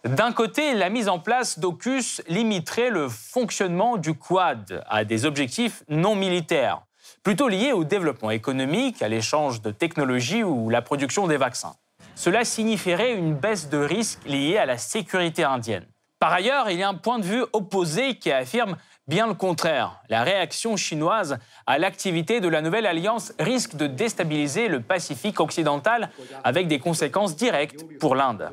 D'un 0.05 0.33
côté, 0.33 0.75
la 0.75 0.89
mise 0.89 1.09
en 1.09 1.19
place 1.19 1.59
d'AUKUS 1.59 2.23
limiterait 2.29 2.91
le 2.91 3.09
fonctionnement 3.09 3.97
du 3.99 4.15
Quad 4.15 4.83
à 4.89 5.05
des 5.05 5.27
objectifs 5.27 5.83
non 5.89 6.15
militaires 6.15 6.83
plutôt 7.23 7.49
lié 7.49 7.73
au 7.73 7.85
développement 7.85 8.31
économique, 8.31 9.03
à 9.03 9.09
l'échange 9.09 9.61
de 9.61 9.71
technologies 9.71 10.43
ou 10.43 10.71
la 10.71 10.83
production 10.83 11.27
des 11.27 11.37
vaccins. 11.37 11.75
Cela 12.15 12.45
signifierait 12.45 13.15
une 13.15 13.35
baisse 13.35 13.69
de 13.69 13.79
risque 13.79 14.21
liée 14.27 14.59
à 14.59 14.67
la 14.67 14.79
sécurité 14.79 15.45
indienne. 15.45 15.87
Par 16.19 16.33
ailleurs, 16.33 16.71
il 16.71 16.79
y 16.79 16.83
a 16.83 16.89
un 16.89 16.95
point 16.95 17.19
de 17.19 17.25
vue 17.25 17.45
opposé 17.53 18.17
qui 18.17 18.31
affirme 18.31 18.77
bien 19.07 19.27
le 19.27 19.35
contraire. 19.35 20.03
La 20.09 20.23
réaction 20.23 20.77
chinoise 20.77 21.39
à 21.67 21.79
l'activité 21.79 22.41
de 22.41 22.49
la 22.49 22.61
nouvelle 22.61 22.87
alliance 22.87 23.33
risque 23.39 23.75
de 23.75 23.87
déstabiliser 23.87 24.69
le 24.69 24.81
Pacifique 24.81 25.41
occidental 25.41 26.11
avec 26.45 26.69
des 26.69 26.79
conséquences 26.79 27.37
directes 27.37 27.85
pour 27.99 28.15
l'Inde. 28.15 28.51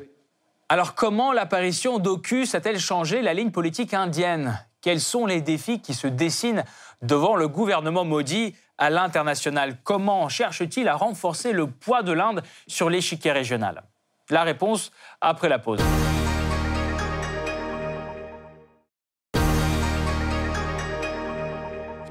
Alors 0.70 0.94
comment 0.94 1.32
l'apparition 1.32 1.98
d'AUKUS 1.98 2.54
a-t-elle 2.54 2.78
changé 2.78 3.22
la 3.22 3.32
ligne 3.32 3.50
politique 3.50 3.94
indienne? 3.94 4.62
Quels 4.82 5.00
sont 5.00 5.24
les 5.24 5.40
défis 5.40 5.80
qui 5.80 5.94
se 5.94 6.06
dessinent 6.06 6.62
devant 7.00 7.36
le 7.36 7.48
gouvernement 7.48 8.04
maudit 8.04 8.54
à 8.76 8.90
l'international? 8.90 9.78
Comment 9.82 10.28
cherche-t-il 10.28 10.86
à 10.86 10.94
renforcer 10.94 11.52
le 11.52 11.68
poids 11.68 12.02
de 12.02 12.12
l'Inde 12.12 12.42
sur 12.66 12.90
l'échiquier 12.90 13.32
régional? 13.32 13.82
La 14.28 14.42
réponse 14.42 14.92
après 15.22 15.48
la 15.48 15.58
pause. 15.58 15.80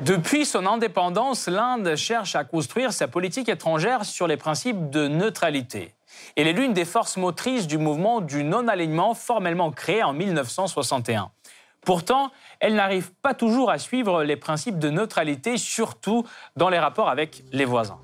Depuis 0.02 0.48
son 0.48 0.66
indépendance, 0.66 1.48
l'Inde 1.48 1.96
cherche 1.96 2.36
à 2.36 2.44
construire 2.44 2.92
sa 2.92 3.08
politique 3.08 3.50
étrangère 3.50 4.04
sur 4.04 4.26
les 4.26 4.38
principes 4.38 4.90
de 4.90 5.08
neutralité. 5.08 5.94
Elle 6.36 6.48
est 6.48 6.54
l'une 6.54 6.74
des 6.74 6.86
forces 6.86 7.18
motrices 7.18 7.68
du 7.68 7.78
mouvement 7.78 8.22
du 8.22 8.44
non-alignement 8.44 9.14
formellement 9.14 9.72
créé 9.72 10.04
en 10.04 10.14
1961. 10.14 11.32
Pourtant, 11.86 12.32
elle 12.60 12.76
n'arrive 12.76 13.12
pas 13.22 13.34
toujours 13.34 13.72
à 13.72 13.78
suivre 13.78 14.24
les 14.24 14.36
principes 14.36 14.78
de 14.78 14.90
neutralité, 14.90 15.58
surtout 15.58 16.26
dans 16.56 16.70
les 16.70 16.80
rapports 16.80 17.10
avec 17.10 17.44
les 17.54 17.66
voisins. 17.66 18.00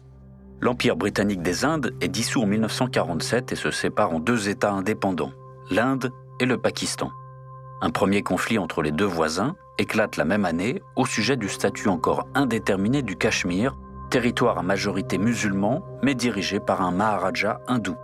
L'Empire 0.61 0.95
britannique 0.95 1.41
des 1.41 1.65
Indes 1.65 1.93
est 1.99 2.07
dissous 2.07 2.41
en 2.41 2.45
1947 2.45 3.51
et 3.51 3.55
se 3.55 3.71
sépare 3.71 4.13
en 4.13 4.19
deux 4.19 4.47
États 4.47 4.71
indépendants, 4.71 5.33
l'Inde 5.69 6.13
et 6.39 6.45
le 6.45 6.57
Pakistan. 6.57 7.11
Un 7.81 7.89
premier 7.89 8.21
conflit 8.21 8.57
entre 8.57 8.81
les 8.81 8.93
deux 8.93 9.03
voisins 9.03 9.57
éclate 9.77 10.15
la 10.15 10.23
même 10.23 10.45
année 10.45 10.81
au 10.95 11.05
sujet 11.05 11.35
du 11.35 11.49
statut 11.49 11.89
encore 11.89 12.27
indéterminé 12.33 13.01
du 13.01 13.17
Cachemire, 13.17 13.75
territoire 14.09 14.57
à 14.57 14.63
majorité 14.63 15.17
musulman 15.17 15.83
mais 16.01 16.15
dirigé 16.15 16.61
par 16.61 16.81
un 16.81 16.91
Maharaja 16.91 17.59
hindou. 17.67 17.97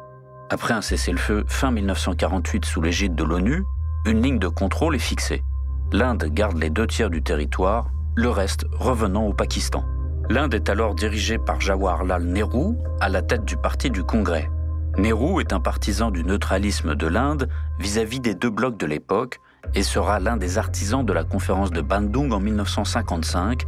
Après 0.52 0.74
un 0.74 0.82
cessez-le-feu 0.82 1.44
fin 1.48 1.70
1948 1.70 2.66
sous 2.66 2.82
l'égide 2.82 3.14
de 3.14 3.24
l'ONU, 3.24 3.64
une 4.06 4.24
ligne 4.24 4.40
de 4.40 4.48
contrôle 4.48 4.96
est 4.96 5.00
fixée. 5.00 5.44
L'Inde 5.92 6.24
garde 6.32 6.58
les 6.58 6.72
deux 6.72 6.88
tiers 6.88 7.12
du 7.12 7.22
territoire, 7.22 7.92
le 8.16 8.30
reste 8.30 8.66
revenant 8.74 9.28
au 9.28 9.34
Pakistan. 9.34 9.86
L'Inde 10.28 10.56
est 10.56 10.70
alors 10.70 10.96
dirigée 10.96 11.38
par 11.38 11.62
Jawaharlal 11.62 12.24
Nehru, 12.24 12.76
à 13.00 13.10
la 13.10 13.22
tête 13.22 13.46
du 13.46 13.58
parti 13.58 13.92
du 13.92 14.04
Congrès. 14.04 14.50
Nehru 14.98 15.40
est 15.40 15.54
un 15.54 15.60
partisan 15.60 16.10
du 16.10 16.24
neutralisme 16.24 16.96
de 16.96 17.06
l'Inde 17.06 17.48
vis-à-vis 17.78 18.20
des 18.20 18.34
deux 18.34 18.50
blocs 18.50 18.78
de 18.78 18.88
l'époque 18.88 19.40
et 19.76 19.84
sera 19.84 20.20
l'un 20.20 20.36
des 20.36 20.58
artisans 20.58 21.06
de 21.06 21.14
la 21.14 21.24
conférence 21.24 21.70
de 21.70 21.82
Bandung 21.82 22.32
en 22.34 22.40
1955, 22.40 23.66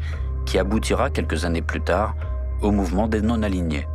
qui 0.47 0.57
aboutira 0.57 1.11
quelques 1.11 1.45
années 1.45 1.61
plus 1.61 1.81
tard 1.81 2.15
au 2.63 2.71
mouvement 2.71 3.07
des 3.07 3.21
non-alignés. 3.21 3.85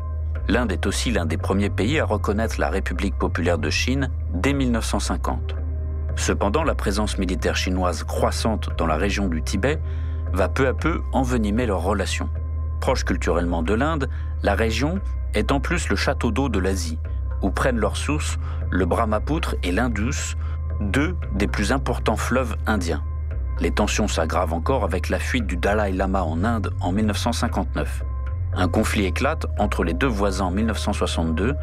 L'Inde 0.49 0.71
est 0.71 0.87
aussi 0.87 1.11
l'un 1.11 1.26
des 1.26 1.38
premiers 1.38 1.71
pays 1.71 1.99
à 1.99 2.05
reconnaître 2.05 2.61
la 2.61 2.71
République 2.71 3.19
populaire 3.19 3.59
de 3.59 3.69
Chine 3.69 4.11
dès 4.33 4.53
1950. 4.53 5.57
Cependant, 6.15 6.62
la 6.62 6.76
présence 6.76 7.19
militaire 7.19 7.57
chinoise 7.57 8.05
croissante 8.05 8.71
dans 8.79 8.87
la 8.87 8.97
région 8.97 9.26
du 9.26 9.43
Tibet 9.43 9.81
va 10.33 10.49
peu 10.49 10.69
à 10.69 10.75
peu 10.75 11.03
envenimer 11.12 11.67
leurs 11.67 11.83
relations. 11.83 12.31
Proche 12.81 13.05
culturellement 13.05 13.62
de 13.62 13.75
l'Inde, 13.75 14.09
la 14.43 14.55
région 14.55 15.00
est 15.35 15.50
en 15.50 15.59
plus 15.59 15.88
le 15.88 15.97
château 15.97 16.31
d'eau 16.31 16.49
de 16.49 16.61
l'Asie, 16.61 16.99
où 17.43 17.50
prennent 17.50 17.79
leur 17.79 17.97
source 17.97 18.38
le 18.71 18.87
Brahmapoutre 18.87 19.57
et 19.65 19.73
l'Indus, 19.73 20.37
deux 20.81 21.17
des 21.35 21.49
plus 21.49 21.73
importants 21.73 22.17
fleuves 22.17 22.57
indiens. 22.67 23.03
Les 23.59 23.73
tensions 23.73 24.07
s'aggravent 24.09 24.55
encore 24.55 24.85
avec 24.85 25.09
la 25.09 25.19
fuite 25.19 25.47
du 25.47 25.57
Dalai 25.57 25.93
Lama 25.93 26.23
en 26.23 26.45
Inde 26.45 26.73
en 26.81 26.93
1959. 26.93 28.05
Un 28.55 28.69
conflit 28.69 29.05
éclate 29.05 29.47
entre 29.59 29.85
les 29.85 29.95
deux 29.95 30.07
voisins 30.07 30.47
en 30.47 30.50
1962 30.50 31.55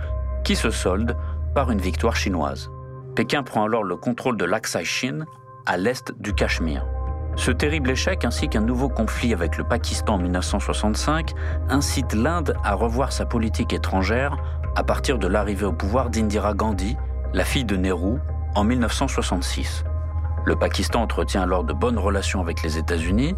qui 0.44 0.56
se 0.56 0.70
solde 0.70 1.16
par 1.56 1.72
une 1.72 1.80
victoire 1.80 2.16
chinoise. 2.16 2.70
Pékin 3.16 3.44
prend 3.44 3.66
alors 3.66 3.84
le 3.84 3.96
contrôle 3.96 4.38
de 4.38 4.46
l'Aksai 4.46 4.84
Chin, 4.84 5.26
à 5.66 5.78
l'est 5.78 6.14
du 6.20 6.34
Cachemire. 6.34 6.86
Ce 7.36 7.52
terrible 7.52 7.90
échec 7.90 8.26
ainsi 8.26 8.48
qu'un 8.48 8.62
nouveau 8.62 8.90
conflit 8.90 9.34
avec 9.34 9.58
le 9.58 9.64
Pakistan 9.64 10.16
en 10.16 10.18
1965 10.20 11.34
incite 11.70 12.14
l'Inde 12.14 12.56
à 12.64 12.76
revoir 12.76 13.12
sa 13.12 13.26
politique 13.26 13.74
étrangère 13.74 14.38
à 14.76 14.84
partir 14.84 15.18
de 15.18 15.28
l'arrivée 15.28 15.66
au 15.66 15.74
pouvoir 15.74 16.10
d'Indira 16.10 16.54
Gandhi, 16.54 16.96
la 17.34 17.44
fille 17.44 17.66
de 17.66 17.76
Nehru, 17.76 18.20
en 18.56 18.64
1966. 18.64 19.84
Le 20.46 20.56
Pakistan 20.56 21.02
entretient 21.02 21.42
alors 21.42 21.64
de 21.64 21.74
bonnes 21.74 21.98
relations 21.98 22.42
avec 22.42 22.62
les 22.64 22.78
États-Unis, 22.78 23.36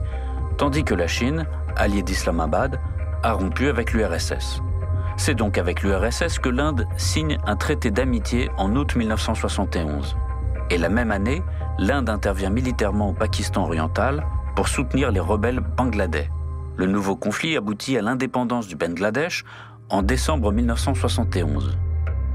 tandis 0.58 0.84
que 0.84 0.94
la 0.94 1.08
Chine, 1.08 1.46
alliée 1.75 2.04
d'Islamabad, 2.04 2.80
a 3.24 3.34
rompu 3.34 3.67
avec 3.67 3.93
l'URSS. 3.93 4.62
C'est 5.17 5.36
donc 5.36 5.57
avec 5.57 5.81
l'URSS 5.81 6.39
que 6.39 6.50
l'Inde 6.50 6.88
signe 6.98 7.38
un 7.45 7.55
traité 7.55 7.91
d'amitié 7.91 8.50
en 8.57 8.75
août 8.75 8.95
1971. 8.95 10.15
Et 10.69 10.77
la 10.77 10.89
même 10.89 11.12
année, 11.12 11.41
l'Inde 11.77 12.10
intervient 12.10 12.50
militairement 12.50 13.10
au 13.10 13.13
Pakistan 13.13 13.63
oriental 13.63 14.25
pour 14.55 14.67
soutenir 14.67 15.12
les 15.12 15.19
rebelles 15.19 15.60
bangladais. 15.60 16.29
Le 16.77 16.86
nouveau 16.86 17.15
conflit 17.15 17.55
aboutit 17.55 17.98
à 17.98 18.01
l'indépendance 18.01 18.67
du 18.67 18.75
Bangladesh 18.75 19.45
en 19.89 20.01
décembre 20.01 20.51
1971. 20.51 21.77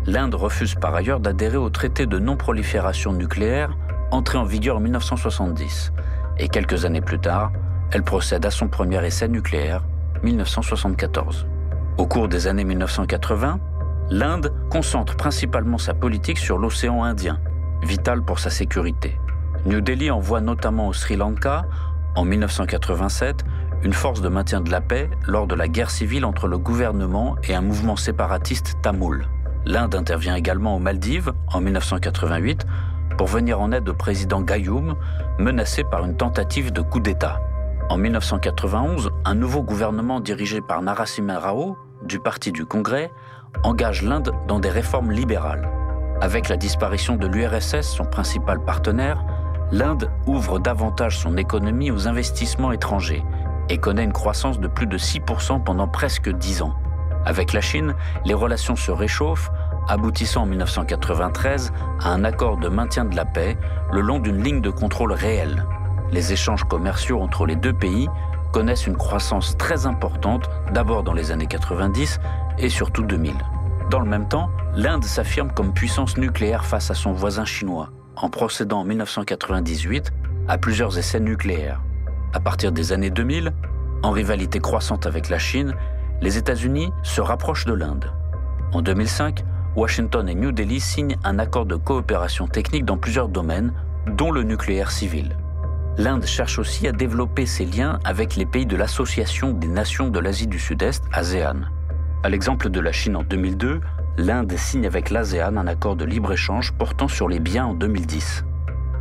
L'Inde 0.06 0.34
refuse 0.34 0.74
par 0.74 0.94
ailleurs 0.94 1.20
d'adhérer 1.20 1.58
au 1.58 1.68
traité 1.68 2.06
de 2.06 2.18
non-prolifération 2.18 3.12
nucléaire 3.12 3.76
entré 4.10 4.38
en 4.38 4.44
vigueur 4.44 4.76
en 4.76 4.80
1970. 4.80 5.92
Et 6.38 6.48
quelques 6.48 6.84
années 6.84 7.02
plus 7.02 7.18
tard, 7.18 7.52
elle 7.92 8.02
procède 8.02 8.46
à 8.46 8.50
son 8.50 8.68
premier 8.68 9.04
essai 9.04 9.28
nucléaire, 9.28 9.82
1974. 10.22 11.46
Au 11.98 12.06
cours 12.06 12.28
des 12.28 12.46
années 12.46 12.64
1980, 12.64 13.58
l'Inde 14.10 14.52
concentre 14.70 15.16
principalement 15.16 15.78
sa 15.78 15.94
politique 15.94 16.38
sur 16.38 16.58
l'océan 16.58 17.02
Indien, 17.04 17.38
vital 17.82 18.22
pour 18.22 18.38
sa 18.38 18.50
sécurité. 18.50 19.18
New 19.66 19.80
Delhi 19.80 20.10
envoie 20.10 20.40
notamment 20.40 20.88
au 20.88 20.92
Sri 20.92 21.16
Lanka, 21.16 21.66
en 22.16 22.24
1987, 22.24 23.44
une 23.82 23.92
force 23.92 24.20
de 24.20 24.28
maintien 24.28 24.60
de 24.60 24.70
la 24.70 24.80
paix 24.80 25.08
lors 25.26 25.46
de 25.46 25.54
la 25.54 25.68
guerre 25.68 25.90
civile 25.90 26.24
entre 26.24 26.48
le 26.48 26.58
gouvernement 26.58 27.36
et 27.44 27.54
un 27.54 27.60
mouvement 27.62 27.96
séparatiste 27.96 28.76
tamoul. 28.82 29.26
L'Inde 29.64 29.94
intervient 29.94 30.34
également 30.34 30.76
aux 30.76 30.80
Maldives 30.80 31.32
en 31.52 31.60
1988 31.60 32.66
pour 33.16 33.26
venir 33.26 33.60
en 33.60 33.72
aide 33.72 33.88
au 33.88 33.94
président 33.94 34.40
Gayoum, 34.40 34.96
menacé 35.38 35.84
par 35.84 36.04
une 36.04 36.16
tentative 36.16 36.72
de 36.72 36.80
coup 36.80 37.00
d'État. 37.00 37.40
En 37.90 37.96
1991, 37.96 39.10
un 39.24 39.34
nouveau 39.34 39.64
gouvernement 39.64 40.20
dirigé 40.20 40.60
par 40.60 40.80
Narasimha 40.80 41.40
Rao, 41.40 41.76
du 42.04 42.20
Parti 42.20 42.52
du 42.52 42.64
Congrès, 42.64 43.10
engage 43.64 44.04
l'Inde 44.04 44.30
dans 44.46 44.60
des 44.60 44.68
réformes 44.68 45.10
libérales. 45.10 45.68
Avec 46.20 46.48
la 46.48 46.56
disparition 46.56 47.16
de 47.16 47.26
l'URSS, 47.26 47.82
son 47.82 48.04
principal 48.04 48.64
partenaire, 48.64 49.24
l'Inde 49.72 50.08
ouvre 50.28 50.60
davantage 50.60 51.18
son 51.18 51.36
économie 51.36 51.90
aux 51.90 52.06
investissements 52.06 52.70
étrangers 52.70 53.24
et 53.68 53.78
connaît 53.78 54.04
une 54.04 54.12
croissance 54.12 54.60
de 54.60 54.68
plus 54.68 54.86
de 54.86 54.96
6% 54.96 55.64
pendant 55.64 55.88
presque 55.88 56.30
10 56.30 56.62
ans. 56.62 56.74
Avec 57.26 57.52
la 57.52 57.60
Chine, 57.60 57.96
les 58.24 58.34
relations 58.34 58.76
se 58.76 58.92
réchauffent, 58.92 59.50
aboutissant 59.88 60.42
en 60.42 60.46
1993 60.46 61.72
à 62.04 62.10
un 62.10 62.22
accord 62.22 62.56
de 62.56 62.68
maintien 62.68 63.04
de 63.04 63.16
la 63.16 63.24
paix 63.24 63.58
le 63.90 64.00
long 64.00 64.20
d'une 64.20 64.44
ligne 64.44 64.60
de 64.60 64.70
contrôle 64.70 65.12
réelle. 65.12 65.66
Les 66.12 66.32
échanges 66.32 66.64
commerciaux 66.64 67.20
entre 67.20 67.46
les 67.46 67.56
deux 67.56 67.72
pays 67.72 68.08
connaissent 68.52 68.86
une 68.86 68.96
croissance 68.96 69.56
très 69.56 69.86
importante, 69.86 70.50
d'abord 70.72 71.04
dans 71.04 71.12
les 71.12 71.30
années 71.30 71.46
90 71.46 72.18
et 72.58 72.68
surtout 72.68 73.04
2000. 73.04 73.34
Dans 73.90 74.00
le 74.00 74.08
même 74.08 74.28
temps, 74.28 74.50
l'Inde 74.74 75.04
s'affirme 75.04 75.52
comme 75.52 75.72
puissance 75.72 76.16
nucléaire 76.16 76.64
face 76.64 76.90
à 76.90 76.94
son 76.94 77.12
voisin 77.12 77.44
chinois 77.44 77.90
en 78.16 78.28
procédant 78.28 78.80
en 78.80 78.84
1998 78.84 80.12
à 80.48 80.58
plusieurs 80.58 80.98
essais 80.98 81.20
nucléaires. 81.20 81.80
À 82.32 82.40
partir 82.40 82.72
des 82.72 82.92
années 82.92 83.10
2000, 83.10 83.52
en 84.02 84.10
rivalité 84.10 84.60
croissante 84.60 85.06
avec 85.06 85.28
la 85.28 85.38
Chine, 85.38 85.74
les 86.20 86.36
États-Unis 86.36 86.92
se 87.02 87.20
rapprochent 87.20 87.66
de 87.66 87.72
l'Inde. 87.72 88.12
En 88.72 88.82
2005, 88.82 89.44
Washington 89.76 90.28
et 90.28 90.34
New 90.34 90.52
Delhi 90.52 90.80
signent 90.80 91.16
un 91.24 91.38
accord 91.38 91.66
de 91.66 91.76
coopération 91.76 92.46
technique 92.46 92.84
dans 92.84 92.98
plusieurs 92.98 93.28
domaines, 93.28 93.72
dont 94.06 94.30
le 94.30 94.42
nucléaire 94.42 94.90
civil. 94.90 95.36
L'Inde 96.00 96.24
cherche 96.24 96.58
aussi 96.58 96.88
à 96.88 96.92
développer 96.92 97.44
ses 97.44 97.66
liens 97.66 97.98
avec 98.04 98.36
les 98.36 98.46
pays 98.46 98.64
de 98.64 98.74
l'Association 98.74 99.52
des 99.52 99.68
Nations 99.68 100.08
de 100.08 100.18
l'Asie 100.18 100.46
du 100.46 100.58
Sud-Est, 100.58 101.04
ASEAN. 101.12 101.56
À 102.22 102.30
l'exemple 102.30 102.70
de 102.70 102.80
la 102.80 102.90
Chine 102.90 103.16
en 103.16 103.22
2002, 103.22 103.82
l'Inde 104.16 104.50
signe 104.56 104.86
avec 104.86 105.10
l'ASEAN 105.10 105.58
un 105.58 105.66
accord 105.66 105.96
de 105.96 106.06
libre-échange 106.06 106.72
portant 106.72 107.06
sur 107.06 107.28
les 107.28 107.38
biens 107.38 107.66
en 107.66 107.74
2010. 107.74 108.46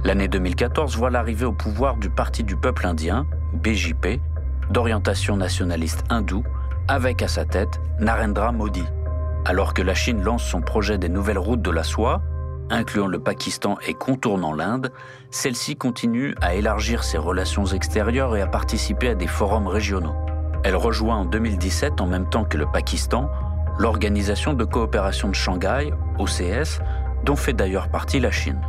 L'année 0.04 0.28
2014 0.28 0.98
voit 0.98 1.10
l'arrivée 1.10 1.46
au 1.46 1.54
pouvoir 1.54 1.96
du 1.96 2.10
Parti 2.10 2.44
du 2.44 2.58
peuple 2.58 2.86
indien, 2.86 3.26
BJP, 3.54 4.20
d'orientation 4.70 5.38
nationaliste 5.38 6.04
hindoue, 6.10 6.44
avec 6.90 7.22
à 7.22 7.30
sa 7.30 7.46
tête 7.46 7.80
Narendra 8.02 8.52
Modi. 8.52 8.84
Alors 9.46 9.74
que 9.74 9.82
la 9.82 9.96
Chine 9.96 10.22
lance 10.22 10.44
son 10.44 10.60
projet 10.60 10.98
des 10.98 11.08
nouvelles 11.08 11.40
routes 11.40 11.62
de 11.62 11.72
la 11.72 11.86
soie, 11.86 12.22
incluant 12.70 13.08
le 13.08 13.20
Pakistan 13.20 13.78
et 13.86 13.94
contournant 13.94 14.54
l'Inde, 14.54 14.92
celle-ci 15.32 15.76
continue 15.76 16.36
à 16.42 16.56
élargir 16.56 17.04
ses 17.04 17.18
relations 17.18 17.66
extérieures 17.66 18.36
et 18.36 18.42
à 18.42 18.48
participer 18.48 19.10
à 19.10 19.16
des 19.16 19.28
forums 19.28 19.68
régionaux. 19.68 20.16
Elle 20.64 20.76
rejoint 20.76 21.18
en 21.18 21.26
2017, 21.26 22.02
en 22.02 22.08
même 22.08 22.30
temps 22.30 22.44
que 22.44 22.58
le 22.58 22.66
Pakistan, 22.66 23.30
l'Organisation 23.78 24.54
de 24.54 24.66
coopération 24.66 25.30
de 25.30 25.36
Shanghai, 25.36 25.94
OCS, 26.18 26.82
dont 27.24 27.36
fait 27.36 27.54
d'ailleurs 27.54 27.90
partie 27.90 28.20
la 28.20 28.32
Chine. 28.32 28.62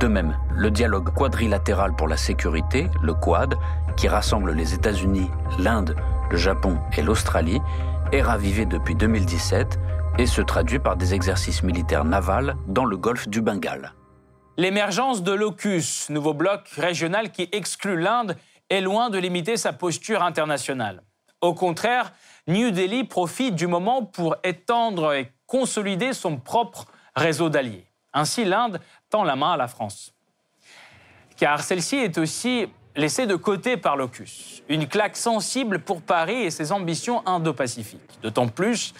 De 0.00 0.06
même, 0.06 0.36
le 0.54 0.70
dialogue 0.70 1.12
quadrilatéral 1.14 1.94
pour 1.94 2.08
la 2.08 2.16
sécurité, 2.16 2.88
le 3.02 3.14
Quad, 3.14 3.56
qui 3.96 4.08
rassemble 4.08 4.52
les 4.52 4.74
États-Unis, 4.74 5.30
l'Inde, 5.58 5.96
le 6.30 6.36
Japon 6.36 6.78
et 6.96 7.02
l'Australie, 7.02 7.60
est 8.12 8.22
ravivé 8.22 8.66
depuis 8.66 8.94
2017 8.94 9.78
et 10.18 10.26
se 10.26 10.42
traduit 10.42 10.78
par 10.78 10.96
des 10.96 11.14
exercices 11.14 11.62
militaires 11.62 12.04
navals 12.04 12.54
dans 12.68 12.84
le 12.84 12.96
golfe 12.96 13.28
du 13.28 13.40
Bengale. 13.40 13.94
L'émergence 14.58 15.22
de 15.22 15.32
l'AUKUS, 15.32 16.10
nouveau 16.10 16.34
bloc 16.34 16.68
régional 16.76 17.32
qui 17.32 17.48
exclut 17.52 17.98
l'Inde, 17.98 18.36
est 18.68 18.82
loin 18.82 19.08
de 19.08 19.18
limiter 19.18 19.56
sa 19.56 19.72
posture 19.72 20.22
internationale. 20.22 21.02
Au 21.40 21.54
contraire, 21.54 22.12
New 22.46 22.70
Delhi 22.70 23.04
profite 23.04 23.54
du 23.54 23.66
moment 23.66 24.04
pour 24.04 24.36
étendre 24.44 25.14
et 25.14 25.32
consolider 25.46 26.12
son 26.12 26.36
propre 26.36 26.86
réseau 27.16 27.48
d'alliés. 27.48 27.86
Ainsi, 28.12 28.44
l'Inde 28.44 28.78
tend 29.08 29.24
la 29.24 29.36
main 29.36 29.52
à 29.52 29.56
la 29.56 29.68
France. 29.68 30.14
Car 31.38 31.62
celle-ci 31.62 31.96
est 31.96 32.18
aussi 32.18 32.68
laissée 32.96 33.26
de 33.26 33.36
côté 33.36 33.76
par 33.76 33.96
l'OCUS. 33.96 34.62
Une 34.68 34.86
claque 34.86 35.16
sensible 35.16 35.78
pour 35.78 36.02
Paris 36.02 36.42
et 36.42 36.50
ses 36.50 36.72
ambitions 36.72 37.26
indo-pacifiques. 37.26 38.00
D'autant 38.22 38.48
plus 38.48 38.94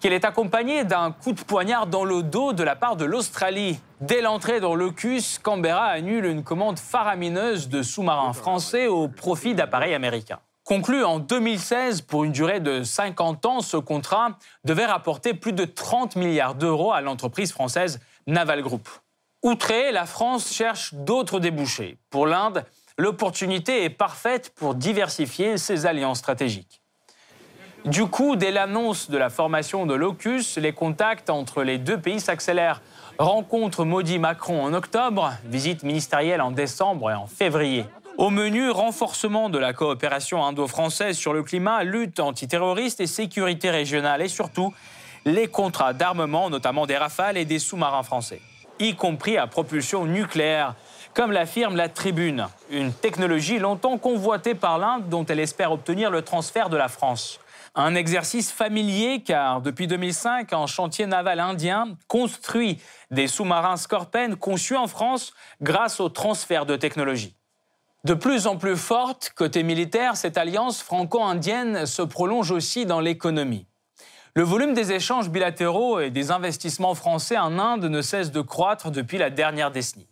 qu'elle 0.00 0.12
est 0.12 0.24
accompagnée 0.24 0.84
d'un 0.84 1.12
coup 1.12 1.32
de 1.32 1.40
poignard 1.40 1.86
dans 1.86 2.04
le 2.04 2.22
dos 2.22 2.52
de 2.52 2.62
la 2.62 2.76
part 2.76 2.96
de 2.96 3.04
l'Australie. 3.04 3.78
Dès 4.00 4.20
l'entrée 4.20 4.60
dans 4.60 4.74
l'OCUS, 4.74 5.38
Canberra 5.42 5.86
annule 5.86 6.26
une 6.26 6.44
commande 6.44 6.78
faramineuse 6.78 7.68
de 7.68 7.82
sous-marins 7.82 8.32
français 8.32 8.88
au 8.88 9.08
profit 9.08 9.54
d'appareils 9.54 9.94
américains. 9.94 10.40
Conclu 10.64 11.04
en 11.04 11.20
2016 11.20 12.02
pour 12.02 12.24
une 12.24 12.32
durée 12.32 12.58
de 12.58 12.82
50 12.82 13.46
ans, 13.46 13.60
ce 13.60 13.76
contrat 13.76 14.36
devait 14.64 14.84
rapporter 14.84 15.32
plus 15.32 15.52
de 15.52 15.64
30 15.64 16.16
milliards 16.16 16.56
d'euros 16.56 16.92
à 16.92 17.00
l'entreprise 17.00 17.52
française 17.52 18.00
Naval 18.26 18.62
Group. 18.62 18.88
Outré, 19.42 19.92
la 19.92 20.06
France 20.06 20.52
cherche 20.52 20.92
d'autres 20.92 21.38
débouchés. 21.38 21.98
Pour 22.10 22.26
l'Inde, 22.26 22.64
l'opportunité 22.98 23.84
est 23.84 23.90
parfaite 23.90 24.52
pour 24.54 24.74
diversifier 24.74 25.58
ses 25.58 25.86
alliances 25.86 26.18
stratégiques. 26.18 26.80
Du 27.84 28.06
coup, 28.06 28.34
dès 28.34 28.50
l'annonce 28.50 29.10
de 29.10 29.18
la 29.18 29.30
formation 29.30 29.86
de 29.86 29.94
l'OCUS, 29.94 30.56
les 30.56 30.72
contacts 30.72 31.30
entre 31.30 31.62
les 31.62 31.78
deux 31.78 32.00
pays 32.00 32.18
s'accélèrent. 32.18 32.82
Rencontre 33.18 33.84
Maudit-Macron 33.84 34.64
en 34.64 34.74
octobre, 34.74 35.32
visite 35.44 35.84
ministérielle 35.84 36.40
en 36.40 36.50
décembre 36.50 37.12
et 37.12 37.14
en 37.14 37.26
février. 37.26 37.84
Au 38.18 38.30
menu, 38.30 38.70
renforcement 38.70 39.50
de 39.50 39.58
la 39.58 39.72
coopération 39.72 40.44
indo-française 40.44 41.16
sur 41.16 41.32
le 41.32 41.42
climat, 41.42 41.84
lutte 41.84 42.18
antiterroriste 42.18 43.00
et 43.00 43.06
sécurité 43.06 43.70
régionale 43.70 44.22
et 44.22 44.28
surtout 44.28 44.74
les 45.24 45.46
contrats 45.46 45.92
d'armement, 45.92 46.50
notamment 46.50 46.86
des 46.86 46.96
rafales 46.96 47.36
et 47.36 47.44
des 47.44 47.58
sous-marins 47.58 48.02
français, 48.02 48.40
y 48.78 48.94
compris 48.94 49.36
à 49.36 49.46
propulsion 49.46 50.06
nucléaire, 50.06 50.74
comme 51.16 51.32
l'affirme 51.32 51.76
la 51.76 51.88
Tribune, 51.88 52.46
une 52.68 52.92
technologie 52.92 53.58
longtemps 53.58 53.96
convoitée 53.96 54.54
par 54.54 54.78
l'Inde 54.78 55.08
dont 55.08 55.24
elle 55.24 55.40
espère 55.40 55.72
obtenir 55.72 56.10
le 56.10 56.20
transfert 56.20 56.68
de 56.68 56.76
la 56.76 56.88
France. 56.88 57.40
Un 57.74 57.94
exercice 57.94 58.52
familier 58.52 59.22
car 59.22 59.62
depuis 59.62 59.86
2005, 59.86 60.52
un 60.52 60.66
chantier 60.66 61.06
naval 61.06 61.40
indien 61.40 61.96
construit 62.06 62.78
des 63.10 63.28
sous-marins 63.28 63.78
Scorpène 63.78 64.36
conçus 64.36 64.76
en 64.76 64.88
France 64.88 65.32
grâce 65.62 66.00
au 66.00 66.10
transfert 66.10 66.66
de 66.66 66.76
technologie. 66.76 67.34
De 68.04 68.12
plus 68.12 68.46
en 68.46 68.58
plus 68.58 68.76
forte, 68.76 69.32
côté 69.34 69.62
militaire, 69.62 70.18
cette 70.18 70.36
alliance 70.36 70.82
franco-indienne 70.82 71.86
se 71.86 72.02
prolonge 72.02 72.50
aussi 72.50 72.84
dans 72.84 73.00
l'économie. 73.00 73.66
Le 74.34 74.42
volume 74.42 74.74
des 74.74 74.92
échanges 74.92 75.30
bilatéraux 75.30 75.98
et 75.98 76.10
des 76.10 76.30
investissements 76.30 76.94
français 76.94 77.38
en 77.38 77.58
Inde 77.58 77.86
ne 77.86 78.02
cesse 78.02 78.32
de 78.32 78.42
croître 78.42 78.90
depuis 78.90 79.16
la 79.16 79.30
dernière 79.30 79.70
décennie. 79.70 80.08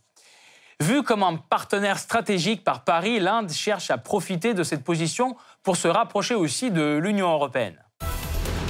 Vu 0.80 1.02
comme 1.02 1.22
un 1.22 1.37
partenaire 1.37 1.98
stratégique 1.98 2.64
par 2.64 2.84
Paris, 2.84 3.20
l'Inde 3.20 3.50
cherche 3.50 3.90
à 3.90 3.98
profiter 3.98 4.54
de 4.54 4.62
cette 4.62 4.82
position 4.82 5.37
pour 5.62 5.76
se 5.76 5.88
rapprocher 5.88 6.34
aussi 6.34 6.70
de 6.70 6.96
l'Union 6.96 7.30
européenne. 7.30 7.78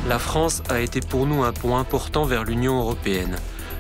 La 0.07 0.19
France 0.19 0.62
a 0.69 0.81
été 0.81 1.01
pour 1.01 1.27
nous 1.27 1.45
un 1.45 1.53
point 1.53 1.81
important 1.81 2.25
vers 2.25 2.45
l'Union 2.45 2.79
européenne. 2.79 3.38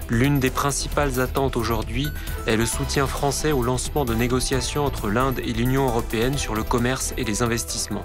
L'une 0.08 0.40
des 0.40 0.50
principales 0.50 1.20
attentes 1.20 1.56
aujourd'hui 1.56 2.08
est 2.46 2.56
le 2.56 2.64
soutien 2.64 3.06
français 3.06 3.52
au 3.52 3.62
lancement 3.62 4.06
de 4.06 4.14
négociations 4.14 4.84
entre 4.84 5.08
l'Inde 5.10 5.38
et 5.40 5.52
l'Union 5.52 5.86
européenne 5.86 6.38
sur 6.38 6.54
le 6.54 6.62
commerce 6.62 7.12
et 7.18 7.24
les 7.24 7.42
investissements. 7.42 8.04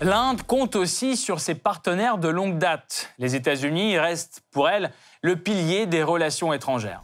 L'Inde 0.00 0.42
compte 0.42 0.76
aussi 0.76 1.16
sur 1.16 1.40
ses 1.40 1.54
partenaires 1.54 2.18
de 2.18 2.28
longue 2.28 2.58
date. 2.58 3.14
Les 3.18 3.34
États-Unis 3.34 3.98
restent 3.98 4.42
pour 4.50 4.68
elle 4.68 4.90
le 5.22 5.36
pilier 5.36 5.86
des 5.86 6.02
relations 6.02 6.52
étrangères. 6.52 7.02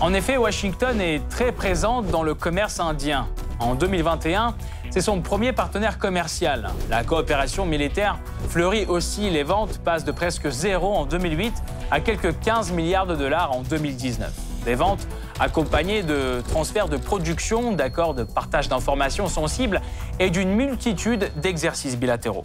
En 0.00 0.14
effet, 0.14 0.36
Washington 0.36 1.00
est 1.00 1.28
très 1.28 1.50
présente 1.50 2.06
dans 2.06 2.22
le 2.22 2.32
commerce 2.32 2.78
indien. 2.78 3.26
En 3.58 3.74
2021, 3.74 4.54
c'est 4.90 5.00
son 5.00 5.20
premier 5.22 5.52
partenaire 5.52 5.98
commercial. 5.98 6.70
La 6.88 7.02
coopération 7.02 7.66
militaire 7.66 8.20
fleurit 8.48 8.86
aussi. 8.86 9.28
Les 9.28 9.42
ventes 9.42 9.78
passent 9.78 10.04
de 10.04 10.12
presque 10.12 10.48
zéro 10.50 10.94
en 10.94 11.04
2008 11.04 11.52
à 11.90 11.98
quelques 11.98 12.38
15 12.38 12.70
milliards 12.70 13.08
de 13.08 13.16
dollars 13.16 13.50
en 13.50 13.62
2019. 13.62 14.30
Des 14.64 14.76
ventes 14.76 15.08
accompagnées 15.40 16.04
de 16.04 16.42
transferts 16.48 16.88
de 16.88 16.96
production, 16.96 17.72
d'accords 17.72 18.14
de 18.14 18.22
partage 18.22 18.68
d'informations 18.68 19.26
sensibles 19.26 19.80
et 20.20 20.30
d'une 20.30 20.52
multitude 20.52 21.32
d'exercices 21.38 21.98
bilatéraux. 21.98 22.44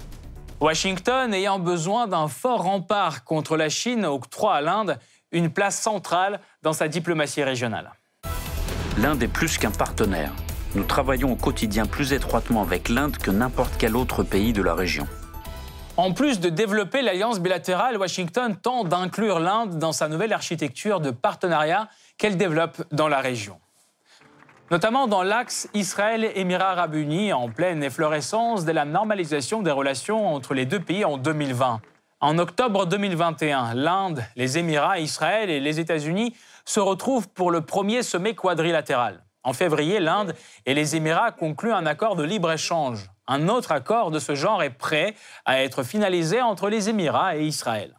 Washington, 0.59 1.31
ayant 1.31 1.59
besoin 1.59 2.07
d'un 2.07 2.27
fort 2.29 2.63
rempart 2.63 3.23
contre 3.25 3.57
la 3.57 3.69
Chine, 3.69 4.05
octroie 4.05 4.55
à 4.55 4.61
l'Inde 4.61 4.97
une 5.31 5.49
place 5.51 5.79
centrale 5.79 6.39
dans 6.63 6.73
sa 6.73 6.87
diplomatie 6.87 7.43
régionale. 7.43 7.91
L'Inde 8.97 9.21
est 9.21 9.27
plus 9.27 9.57
qu'un 9.57 9.71
partenaire. 9.71 10.31
Nous 10.75 10.83
travaillons 10.83 11.33
au 11.33 11.35
quotidien 11.35 11.85
plus 11.85 12.13
étroitement 12.13 12.63
avec 12.63 12.89
l'Inde 12.89 13.17
que 13.17 13.29
n'importe 13.29 13.75
quel 13.77 13.95
autre 13.95 14.23
pays 14.23 14.53
de 14.53 14.63
la 14.63 14.73
région. 14.73 15.07
En 15.97 16.13
plus 16.13 16.39
de 16.39 16.49
développer 16.49 17.03
l'alliance 17.03 17.39
bilatérale, 17.39 17.97
Washington 17.97 18.55
tente 18.55 18.89
d'inclure 18.89 19.39
l'Inde 19.39 19.77
dans 19.77 19.91
sa 19.91 20.07
nouvelle 20.07 20.33
architecture 20.33 20.99
de 20.99 21.11
partenariat 21.11 21.87
qu'elle 22.17 22.37
développe 22.37 22.81
dans 22.91 23.07
la 23.07 23.19
région. 23.19 23.59
Notamment 24.71 25.07
dans 25.07 25.21
l'axe 25.21 25.69
Israël-Émirats 25.75 26.71
arabes 26.71 26.95
unis, 26.95 27.31
en 27.31 27.49
pleine 27.49 27.83
efflorescence 27.83 28.65
de 28.65 28.71
la 28.71 28.85
normalisation 28.85 29.61
des 29.61 29.69
relations 29.69 30.33
entre 30.33 30.55
les 30.55 30.65
deux 30.65 30.79
pays 30.79 31.05
en 31.05 31.17
2020. 31.17 31.81
En 32.21 32.37
octobre 32.39 32.85
2021, 32.85 33.73
l'Inde, 33.75 34.23
les 34.35 34.57
Émirats, 34.57 34.97
Israël 34.97 35.49
et 35.49 35.59
les 35.59 35.79
États-Unis 35.79 36.33
se 36.65 36.79
retrouvent 36.79 37.29
pour 37.29 37.51
le 37.51 37.61
premier 37.61 38.03
sommet 38.03 38.35
quadrilatéral. 38.35 39.23
En 39.43 39.53
février, 39.53 39.99
l'Inde 39.99 40.35
et 40.65 40.73
les 40.73 40.95
Émirats 40.95 41.31
concluent 41.31 41.73
un 41.73 41.85
accord 41.85 42.15
de 42.15 42.23
libre-échange. 42.23 43.09
Un 43.27 43.49
autre 43.49 43.71
accord 43.71 44.11
de 44.11 44.19
ce 44.19 44.35
genre 44.35 44.63
est 44.63 44.69
prêt 44.69 45.15
à 45.45 45.61
être 45.61 45.83
finalisé 45.83 46.41
entre 46.41 46.69
les 46.69 46.89
Émirats 46.89 47.35
et 47.35 47.45
Israël. 47.45 47.93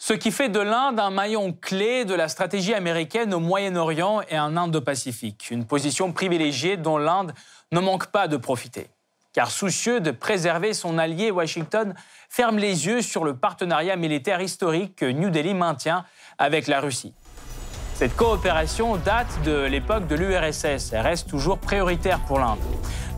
Ce 0.00 0.12
qui 0.12 0.30
fait 0.30 0.48
de 0.48 0.60
l'Inde 0.60 1.00
un 1.00 1.10
maillon 1.10 1.52
clé 1.52 2.04
de 2.04 2.14
la 2.14 2.28
stratégie 2.28 2.74
américaine 2.74 3.34
au 3.34 3.40
Moyen-Orient 3.40 4.20
et 4.28 4.38
en 4.38 4.56
Indo-Pacifique, 4.56 5.50
une 5.50 5.66
position 5.66 6.12
privilégiée 6.12 6.76
dont 6.76 6.98
l'Inde 6.98 7.32
ne 7.72 7.80
manque 7.80 8.06
pas 8.06 8.28
de 8.28 8.36
profiter. 8.36 8.90
Car 9.32 9.50
soucieux 9.50 10.00
de 10.00 10.12
préserver 10.12 10.72
son 10.72 10.98
allié, 10.98 11.32
Washington 11.32 11.94
ferme 12.28 12.58
les 12.58 12.86
yeux 12.86 13.02
sur 13.02 13.24
le 13.24 13.36
partenariat 13.36 13.96
militaire 13.96 14.40
historique 14.40 14.94
que 14.94 15.06
New 15.06 15.30
Delhi 15.30 15.54
maintient 15.54 16.04
avec 16.38 16.68
la 16.68 16.80
Russie. 16.80 17.14
Cette 17.98 18.14
coopération 18.14 18.96
date 18.96 19.42
de 19.44 19.64
l'époque 19.64 20.06
de 20.06 20.14
l'URSS 20.14 20.92
et 20.92 21.00
reste 21.00 21.28
toujours 21.28 21.58
prioritaire 21.58 22.20
pour 22.20 22.38
l'Inde. 22.38 22.60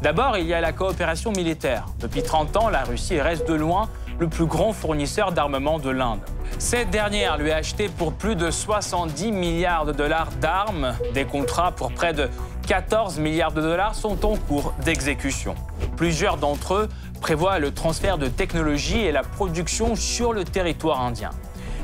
D'abord, 0.00 0.38
il 0.38 0.46
y 0.46 0.54
a 0.54 0.62
la 0.62 0.72
coopération 0.72 1.32
militaire. 1.32 1.84
Depuis 1.98 2.22
30 2.22 2.56
ans, 2.56 2.70
la 2.70 2.84
Russie 2.84 3.20
reste 3.20 3.46
de 3.46 3.52
loin 3.52 3.90
le 4.18 4.26
plus 4.26 4.46
grand 4.46 4.72
fournisseur 4.72 5.32
d'armement 5.32 5.78
de 5.78 5.90
l'Inde. 5.90 6.20
Cette 6.58 6.88
dernière 6.88 7.36
lui 7.36 7.52
a 7.52 7.56
acheté 7.56 7.90
pour 7.90 8.14
plus 8.14 8.36
de 8.36 8.50
70 8.50 9.32
milliards 9.32 9.84
de 9.84 9.92
dollars 9.92 10.30
d'armes. 10.40 10.94
Des 11.12 11.26
contrats 11.26 11.72
pour 11.72 11.92
près 11.92 12.14
de 12.14 12.30
14 12.66 13.18
milliards 13.18 13.52
de 13.52 13.60
dollars 13.60 13.94
sont 13.94 14.24
en 14.24 14.36
cours 14.36 14.72
d'exécution. 14.82 15.56
Plusieurs 15.98 16.38
d'entre 16.38 16.72
eux 16.72 16.88
prévoient 17.20 17.58
le 17.58 17.70
transfert 17.70 18.16
de 18.16 18.28
technologies 18.28 19.02
et 19.02 19.12
la 19.12 19.24
production 19.24 19.94
sur 19.94 20.32
le 20.32 20.44
territoire 20.44 21.02
indien. 21.02 21.32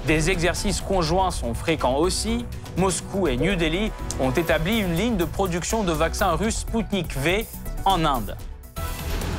Des 0.07 0.31
exercices 0.31 0.81
conjoints 0.81 1.31
sont 1.31 1.53
fréquents 1.53 1.97
aussi. 1.97 2.47
Moscou 2.77 3.27
et 3.27 3.39
New 3.39 3.57
Delhi 3.57 3.91
ont 4.21 4.33
établi 4.33 4.81
une 4.81 4.95
ligne 4.95 5.17
de 5.17 5.25
production 5.25 5.83
de 5.83 5.93
vaccins 5.93 6.33
russes 6.33 6.59
Sputnik 6.59 7.17
V 7.17 7.47
en 7.87 8.05
Inde. 8.05 8.37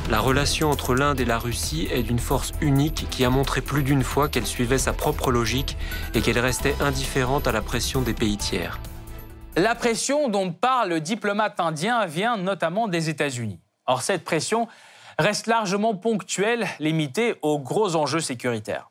La 0.10 0.20
relation 0.20 0.72
entre 0.72 0.96
l'Inde 0.96 1.20
et 1.20 1.26
la 1.26 1.38
Russie 1.38 1.88
est 1.92 2.02
d'une 2.02 2.18
force 2.18 2.54
unique 2.62 3.08
qui 3.12 3.26
a 3.26 3.30
montré 3.30 3.62
plus 3.62 3.84
d'une 3.84 4.04
fois 4.04 4.28
qu'elle 4.28 4.48
suivait 4.48 4.78
sa 4.78 4.94
propre 4.94 5.32
logique 5.32 5.78
et 6.16 6.22
qu'elle 6.22 6.40
restait 6.40 6.76
indifférente 6.80 7.48
à 7.48 7.52
la 7.52 7.62
pression 7.62 8.02
des 8.02 8.14
pays 8.14 8.38
tiers. 8.38 8.80
La 9.56 9.76
pression 9.76 10.30
dont 10.30 10.52
parle 10.52 10.90
le 10.90 11.02
diplomate 11.02 11.60
indien 11.60 12.06
vient 12.06 12.38
notamment 12.38 12.88
des 12.88 13.10
États-Unis. 13.10 13.60
Or, 13.86 14.02
cette 14.02 14.24
pression 14.24 14.68
reste 15.20 15.48
largement 15.48 15.94
ponctuelle, 15.94 16.68
limitée 16.80 17.36
aux 17.42 17.60
gros 17.60 17.96
enjeux 17.96 18.20
sécuritaires. 18.20 18.90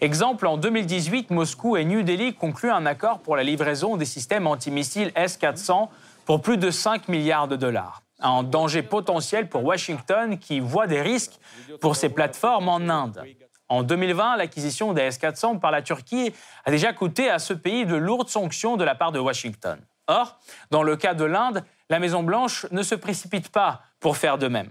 Exemple, 0.00 0.46
en 0.46 0.56
2018, 0.56 1.30
Moscou 1.30 1.76
et 1.76 1.84
New 1.84 2.02
Delhi 2.02 2.34
concluent 2.34 2.72
un 2.72 2.86
accord 2.86 3.18
pour 3.18 3.36
la 3.36 3.42
livraison 3.42 3.96
des 3.96 4.06
systèmes 4.06 4.46
antimissiles 4.46 5.12
S-400 5.14 5.88
pour 6.24 6.40
plus 6.40 6.56
de 6.56 6.70
5 6.70 7.08
milliards 7.08 7.48
de 7.48 7.56
dollars 7.56 8.02
un 8.22 8.42
danger 8.42 8.82
potentiel 8.82 9.48
pour 9.48 9.64
Washington 9.64 10.38
qui 10.38 10.60
voit 10.60 10.86
des 10.86 11.00
risques 11.00 11.38
pour 11.80 11.96
ses 11.96 12.08
plateformes 12.08 12.68
en 12.68 12.88
Inde. 12.88 13.22
En 13.68 13.82
2020, 13.82 14.36
l'acquisition 14.36 14.92
des 14.92 15.02
S-400 15.02 15.60
par 15.60 15.70
la 15.70 15.82
Turquie 15.82 16.32
a 16.64 16.70
déjà 16.70 16.92
coûté 16.92 17.30
à 17.30 17.38
ce 17.38 17.52
pays 17.52 17.86
de 17.86 17.94
lourdes 17.94 18.28
sanctions 18.28 18.76
de 18.76 18.84
la 18.84 18.94
part 18.94 19.12
de 19.12 19.18
Washington. 19.18 19.78
Or, 20.08 20.40
dans 20.70 20.82
le 20.82 20.96
cas 20.96 21.14
de 21.14 21.24
l'Inde, 21.24 21.64
la 21.88 22.00
Maison-Blanche 22.00 22.66
ne 22.72 22.82
se 22.82 22.96
précipite 22.96 23.50
pas 23.50 23.82
pour 24.00 24.16
faire 24.16 24.38
de 24.38 24.48
même. 24.48 24.70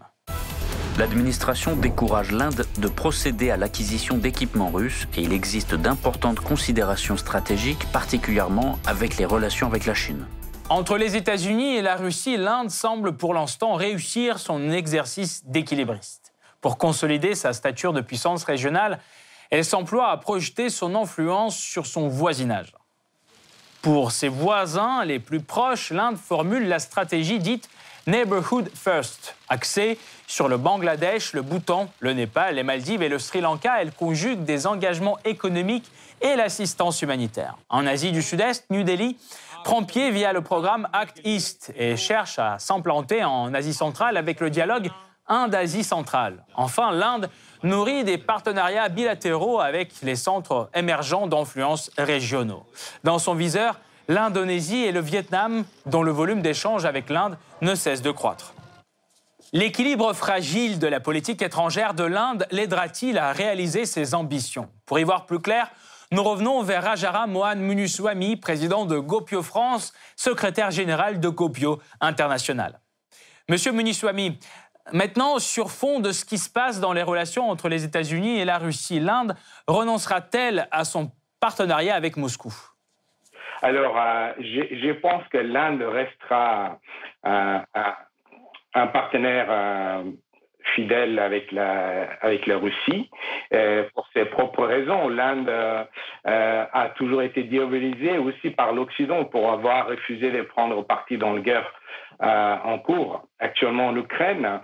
L'administration 0.97 1.75
décourage 1.75 2.31
l'Inde 2.31 2.65
de 2.77 2.87
procéder 2.87 3.51
à 3.51 3.57
l'acquisition 3.57 4.17
d'équipements 4.17 4.69
russes 4.69 5.07
et 5.15 5.21
il 5.21 5.31
existe 5.31 5.75
d'importantes 5.75 6.39
considérations 6.41 7.15
stratégiques, 7.15 7.89
particulièrement 7.93 8.79
avec 8.85 9.17
les 9.17 9.25
relations 9.25 9.67
avec 9.67 9.85
la 9.85 9.93
Chine. 9.93 10.25
Entre 10.69 10.97
les 10.97 11.15
États-Unis 11.15 11.77
et 11.77 11.81
la 11.81 11.95
Russie, 11.95 12.37
l'Inde 12.37 12.69
semble 12.69 13.15
pour 13.15 13.33
l'instant 13.33 13.75
réussir 13.75 14.39
son 14.39 14.71
exercice 14.71 15.45
d'équilibriste. 15.45 16.33
Pour 16.61 16.77
consolider 16.77 17.33
sa 17.33 17.53
stature 17.53 17.93
de 17.93 18.01
puissance 18.01 18.43
régionale, 18.43 18.99
elle 19.49 19.65
s'emploie 19.65 20.09
à 20.09 20.17
projeter 20.17 20.69
son 20.69 20.95
influence 20.95 21.57
sur 21.57 21.85
son 21.85 22.07
voisinage. 22.07 22.73
Pour 23.81 24.11
ses 24.11 24.27
voisins 24.27 25.05
les 25.05 25.19
plus 25.19 25.39
proches, 25.39 25.91
l'Inde 25.91 26.17
formule 26.17 26.67
la 26.67 26.79
stratégie 26.79 27.39
dite 27.39 27.69
Neighborhood 28.07 28.69
First, 28.75 29.35
axée 29.47 29.97
sur 30.29 30.47
le 30.47 30.57
Bangladesh, 30.57 31.33
le 31.33 31.41
Bhoutan, 31.41 31.89
le 31.99 32.13
Népal, 32.13 32.55
les 32.55 32.63
Maldives 32.63 33.01
et 33.01 33.09
le 33.09 33.17
Sri 33.17 33.41
Lanka. 33.41 33.81
Elle 33.81 33.91
conjugue 33.91 34.43
des 34.43 34.67
engagements 34.67 35.17
économiques 35.25 35.91
et 36.21 36.35
l'assistance 36.35 37.01
humanitaire. 37.01 37.57
En 37.67 37.87
Asie 37.87 38.11
du 38.11 38.21
Sud-Est, 38.21 38.69
New 38.69 38.83
Delhi 38.83 39.17
prend 39.63 39.83
pied 39.83 40.11
via 40.11 40.31
le 40.31 40.41
programme 40.41 40.87
Act 40.93 41.19
East 41.23 41.73
et 41.75 41.97
cherche 41.97 42.37
à 42.37 42.59
s'implanter 42.59 43.23
en 43.23 43.55
Asie 43.55 43.73
centrale 43.73 44.17
avec 44.17 44.39
le 44.39 44.51
dialogue 44.51 44.91
Inde-Asie 45.27 45.83
centrale. 45.83 46.45
Enfin, 46.55 46.91
l'Inde 46.91 47.29
nourrit 47.63 48.03
des 48.03 48.19
partenariats 48.19 48.87
bilatéraux 48.87 49.59
avec 49.59 49.93
les 50.03 50.15
centres 50.15 50.69
émergents 50.75 51.25
d'influence 51.25 51.89
régionaux. 51.97 52.65
Dans 53.03 53.17
son 53.17 53.33
viseur, 53.33 53.79
l'Indonésie 54.07 54.83
et 54.83 54.91
le 54.91 55.01
Vietnam, 55.01 55.65
dont 55.87 56.03
le 56.03 56.11
volume 56.11 56.43
d'échanges 56.43 56.85
avec 56.85 57.09
l'Inde 57.09 57.35
ne 57.61 57.73
cesse 57.73 58.03
de 58.03 58.11
croître. 58.11 58.53
L'équilibre 59.51 60.13
fragile 60.13 60.77
de 60.77 60.85
la 60.85 60.99
politique 60.99 61.41
étrangère 61.41 61.95
de 61.95 62.03
l'Inde 62.03 62.45
l'aidera-t-il 62.51 63.17
à 63.17 63.31
réaliser 63.31 63.85
ses 63.85 64.13
ambitions? 64.13 64.69
Pour 64.85 64.99
y 64.99 65.03
voir 65.03 65.25
plus 65.25 65.39
clair, 65.39 65.71
nous 66.11 66.21
revenons 66.21 66.61
vers 66.61 66.83
Rajara 66.83 67.25
Mohan 67.25 67.55
Munuswamy, 67.55 68.35
président 68.35 68.85
de 68.85 68.99
Gopio 68.99 69.41
France, 69.41 69.91
secrétaire 70.15 70.69
général 70.69 71.19
de 71.19 71.29
Gopio 71.29 71.79
International. 71.99 72.79
Monsieur 73.49 73.71
Munuswamy, 73.71 74.37
maintenant, 74.93 75.39
sur 75.39 75.71
fond 75.71 75.99
de 75.99 76.11
ce 76.11 76.25
qui 76.25 76.37
se 76.37 76.51
passe 76.51 76.79
dans 76.79 76.93
les 76.93 77.01
relations 77.01 77.49
entre 77.49 77.69
les 77.69 77.83
États-Unis 77.83 78.39
et 78.39 78.45
la 78.45 78.59
Russie, 78.59 78.99
l'Inde 78.99 79.35
renoncera-t-elle 79.67 80.67
à 80.69 80.85
son 80.85 81.11
partenariat 81.39 81.95
avec 81.95 82.17
Moscou? 82.17 82.53
Alors, 83.63 83.97
euh, 83.97 84.31
je, 84.37 84.91
pense 84.93 85.27
que 85.29 85.39
l'Inde 85.39 85.81
restera 85.81 86.79
euh, 87.25 87.59
un 88.73 88.87
partenaire 88.87 89.47
euh, 89.49 90.03
fidèle 90.75 91.19
avec 91.19 91.51
la, 91.51 92.09
avec 92.21 92.45
la 92.45 92.57
Russie. 92.57 93.09
Euh, 93.53 93.85
pour 93.95 94.07
ses 94.13 94.25
propres 94.25 94.65
raisons, 94.65 95.09
l'Inde 95.09 95.49
euh, 95.49 95.83
a 96.25 96.89
toujours 96.95 97.21
été 97.21 97.43
diabolisée 97.43 98.17
aussi 98.17 98.51
par 98.51 98.73
l'Occident 98.73 99.25
pour 99.25 99.51
avoir 99.51 99.87
refusé 99.87 100.31
de 100.31 100.41
prendre 100.43 100.83
parti 100.83 101.17
dans 101.17 101.33
la 101.33 101.41
guerre 101.41 101.73
euh, 102.21 102.55
en 102.63 102.77
cours 102.79 103.23
actuellement 103.39 103.87
en 103.87 103.95
Ukraine. 103.95 104.61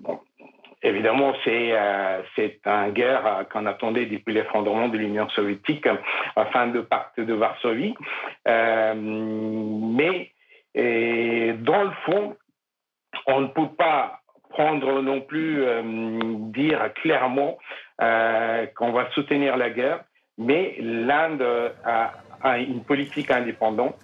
Bon, 0.00 0.20
Évidemment, 0.84 1.32
c'est 1.44 1.70
euh, 1.72 2.20
c'est 2.36 2.60
une 2.66 2.92
guerre 2.92 3.46
qu'on 3.50 3.64
attendait 3.64 4.04
depuis 4.04 4.34
l'effondrement 4.34 4.88
de 4.88 4.98
l'Union 4.98 5.26
soviétique, 5.30 5.88
fin 6.52 6.66
de 6.66 6.82
pacte 6.82 7.18
de 7.18 7.32
Varsovie. 7.32 7.94
Euh, 8.46 8.94
mais 8.94 10.30
et 10.74 11.54
dans 11.60 11.84
le 11.84 11.90
fond, 12.04 12.36
on 13.26 13.40
ne 13.40 13.46
peut 13.48 13.68
pas 13.76 14.20
prendre 14.54 15.02
non 15.02 15.20
plus, 15.20 15.62
euh, 15.62 15.82
dire 16.52 16.80
clairement 17.02 17.58
euh, 18.00 18.66
qu'on 18.76 18.92
va 18.92 19.10
soutenir 19.10 19.56
la 19.56 19.70
guerre, 19.70 20.00
mais 20.38 20.76
l'Inde 20.80 21.44
a, 21.84 22.58
une 22.58 22.84
politique 22.84 23.30
indépendante. 23.30 23.96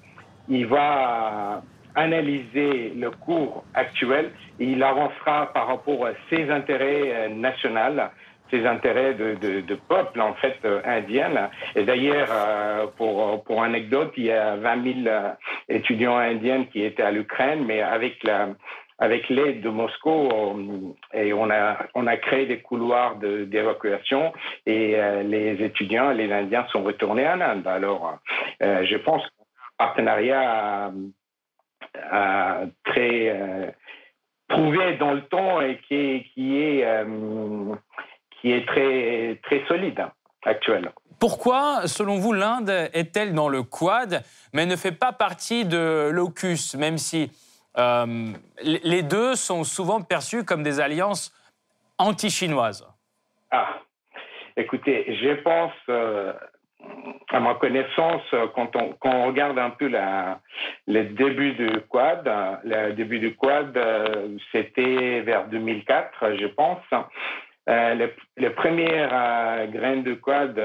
Il 0.49 0.67
va 0.67 1.63
analyser 1.95 2.93
le 2.97 3.11
cours 3.11 3.65
actuel 3.75 4.31
et 4.59 4.65
il 4.65 4.83
avancera 4.83 5.53
par 5.53 5.67
rapport 5.67 6.07
à 6.07 6.13
ses 6.31 6.51
intérêts 6.51 7.13
euh, 7.13 7.29
nationaux, 7.29 8.03
ses 8.51 8.67
intérêts 8.67 9.15
de, 9.15 9.75
peuple 9.89 10.21
en 10.21 10.35
fait 10.35 10.59
indien. 10.85 11.51
Et 11.77 11.85
d'ailleurs, 11.85 12.91
pour 12.97 13.45
pour 13.45 13.63
anecdote, 13.63 14.13
il 14.17 14.25
y 14.25 14.33
a 14.33 14.57
20 14.57 15.05
000 15.05 15.17
étudiants 15.69 16.17
indiens 16.17 16.65
qui 16.65 16.83
étaient 16.83 17.05
à 17.05 17.13
l'Ukraine, 17.13 17.65
mais 17.65 17.81
avec 17.81 18.25
la 18.25 18.49
avec 19.01 19.31
l'aide 19.31 19.63
de 19.63 19.71
Moscou, 19.71 20.29
euh, 20.31 20.93
et 21.15 21.33
on 21.33 21.51
a, 21.51 21.79
on 21.95 22.07
a 22.07 22.17
créé 22.19 22.45
des 22.47 22.61
couloirs 22.61 23.17
d'évacuation 23.17 24.33
et 24.67 24.95
euh, 24.97 25.23
les 25.23 25.63
étudiants, 25.65 26.11
les 26.11 26.31
Indiens 26.31 26.67
sont 26.71 26.83
retournés 26.83 27.27
en 27.27 27.41
Inde. 27.41 27.67
Alors, 27.67 28.19
euh, 28.63 28.85
je 28.85 28.97
pense 28.99 29.23
qu'un 29.23 29.45
partenariat 29.79 30.93
très 32.85 33.75
prouvé 34.49 34.97
dans 34.99 35.13
le 35.13 35.23
temps 35.23 35.61
et 35.63 35.79
qui, 35.89 36.25
qui 36.35 36.59
est, 36.59 36.87
qui 38.41 38.53
est 38.53 38.67
très, 38.67 39.41
très 39.43 39.65
solide 39.67 40.05
actuellement. 40.45 40.93
Pourquoi, 41.19 41.87
selon 41.87 42.17
vous, 42.17 42.33
l'Inde 42.33 42.71
est-elle 42.93 43.35
dans 43.35 43.49
le 43.49 43.63
Quad, 43.63 44.23
mais 44.53 44.67
ne 44.67 44.77
fait 44.77 44.93
pas 44.93 45.13
partie 45.13 45.65
de 45.65 46.11
l'AUKUS, 46.13 46.77
même 46.77 46.99
si 46.99 47.31
euh, 47.79 48.33
les 48.63 49.03
deux 49.03 49.37
sont 49.37 49.65
souvent 49.65 50.03
perçus 50.03 50.45
comme 50.45 50.63
des 50.63 50.81
alliances 50.81 51.33
anti-chinoises 51.99 52.87
Ah, 53.51 53.81
écoutez, 54.57 55.17
je 55.23 55.35
pense, 55.43 55.73
euh, 55.89 56.33
à 57.31 57.39
ma 57.39 57.55
connaissance, 57.55 58.23
quand 58.55 58.75
on, 58.75 59.27
regarde 59.27 59.59
un 59.59 59.71
peu 59.71 59.89
le 59.89 61.03
début 61.05 61.53
du 61.53 61.71
Quad, 61.89 62.29
le 62.65 62.93
début 62.93 63.21
du 63.21 63.37
Quad, 63.37 63.77
euh, 63.77 64.37
c'était 64.51 65.21
vers 65.21 65.47
2004, 65.49 66.37
je 66.41 66.47
pense. 66.47 66.83
les, 67.69 68.13
les, 68.37 68.51
premières 68.51 69.69
graines 69.69 70.03
de 70.03 70.15
Quad 70.15 70.59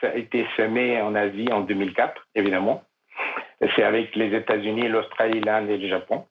ça 0.00 0.08
a 0.08 0.14
été 0.14 0.46
semé 0.56 1.00
en 1.00 1.14
Asie 1.14 1.52
en 1.52 1.60
2004, 1.60 2.26
évidemment. 2.34 2.82
C'est 3.76 3.82
avec 3.82 4.16
les 4.16 4.34
États-Unis, 4.34 4.88
l'Australie, 4.88 5.40
l'Inde 5.40 5.68
et 5.68 5.76
le 5.76 5.88
Japon 5.88 6.24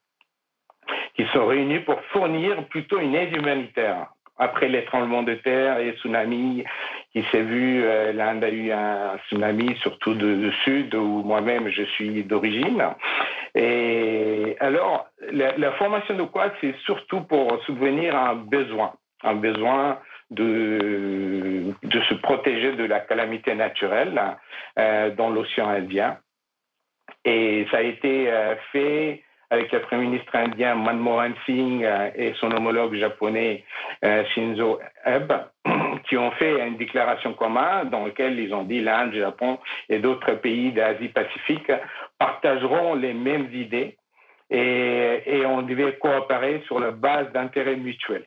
qui 1.19 1.25
sont 1.33 1.47
réunis 1.47 1.79
pour 1.79 2.01
fournir 2.13 2.63
plutôt 2.67 2.97
une 2.97 3.13
aide 3.13 3.35
humanitaire. 3.35 4.07
Après 4.37 4.69
les 4.69 4.85
tremblements 4.85 5.23
de 5.23 5.33
terre 5.33 5.77
et 5.79 5.91
tsunamis 5.97 6.63
qui 7.11 7.23
s'est 7.23 7.41
vu, 7.41 7.83
euh, 7.83 8.13
l'Inde 8.13 8.41
a 8.45 8.49
eu 8.49 8.71
un 8.71 9.17
tsunami, 9.27 9.75
surtout 9.81 10.13
du 10.13 10.49
sud, 10.63 10.95
où 10.95 11.21
moi-même 11.23 11.67
je 11.67 11.83
suis 11.83 12.23
d'origine. 12.23 12.81
Et 13.53 14.55
alors, 14.61 15.07
la, 15.33 15.71
formation 15.73 16.15
de 16.15 16.23
Quad, 16.23 16.53
c'est 16.61 16.73
surtout 16.85 17.19
pour 17.19 17.61
subvenir 17.65 18.15
à 18.15 18.29
un 18.29 18.35
besoin, 18.35 18.93
un 19.25 19.35
besoin 19.35 19.99
de, 20.29 21.73
de 21.83 22.01
se 22.03 22.13
protéger 22.13 22.77
de 22.77 22.85
la 22.85 23.01
calamité 23.01 23.55
naturelle 23.55 24.21
euh, 24.77 25.09
dans 25.15 25.29
l'océan 25.29 25.67
Indien. 25.67 26.17
Et 27.25 27.67
ça 27.71 27.79
a 27.79 27.81
été 27.81 28.31
euh, 28.31 28.55
fait 28.71 29.21
avec 29.49 29.71
le 29.71 29.81
Premier 29.81 30.05
ministre 30.05 30.35
indien 30.35 30.75
Manmohan 30.75 31.33
Singh 31.45 31.83
euh, 31.83 32.11
et 32.15 32.33
son 32.39 32.51
homologue 32.51 32.95
japonais 32.95 33.63
euh, 34.05 34.23
Shinzo 34.33 34.79
Abe, 35.03 35.47
qui 36.07 36.17
ont 36.17 36.31
fait 36.31 36.67
une 36.67 36.77
déclaration 36.77 37.33
commune 37.33 37.89
dans 37.91 38.05
laquelle 38.05 38.39
ils 38.39 38.53
ont 38.53 38.63
dit 38.63 38.81
l'Inde, 38.81 39.13
le 39.13 39.21
Japon 39.21 39.59
et 39.89 39.99
d'autres 39.99 40.33
pays 40.33 40.71
d'Asie-Pacifique 40.71 41.71
partageront 42.17 42.93
les 42.95 43.13
mêmes 43.13 43.49
idées 43.53 43.97
et, 44.51 45.43
on 45.45 45.61
devait 45.61 45.97
coopérer 45.97 46.63
sur 46.65 46.79
la 46.79 46.91
base 46.91 47.31
d'intérêts 47.31 47.75
mutuels. 47.75 48.25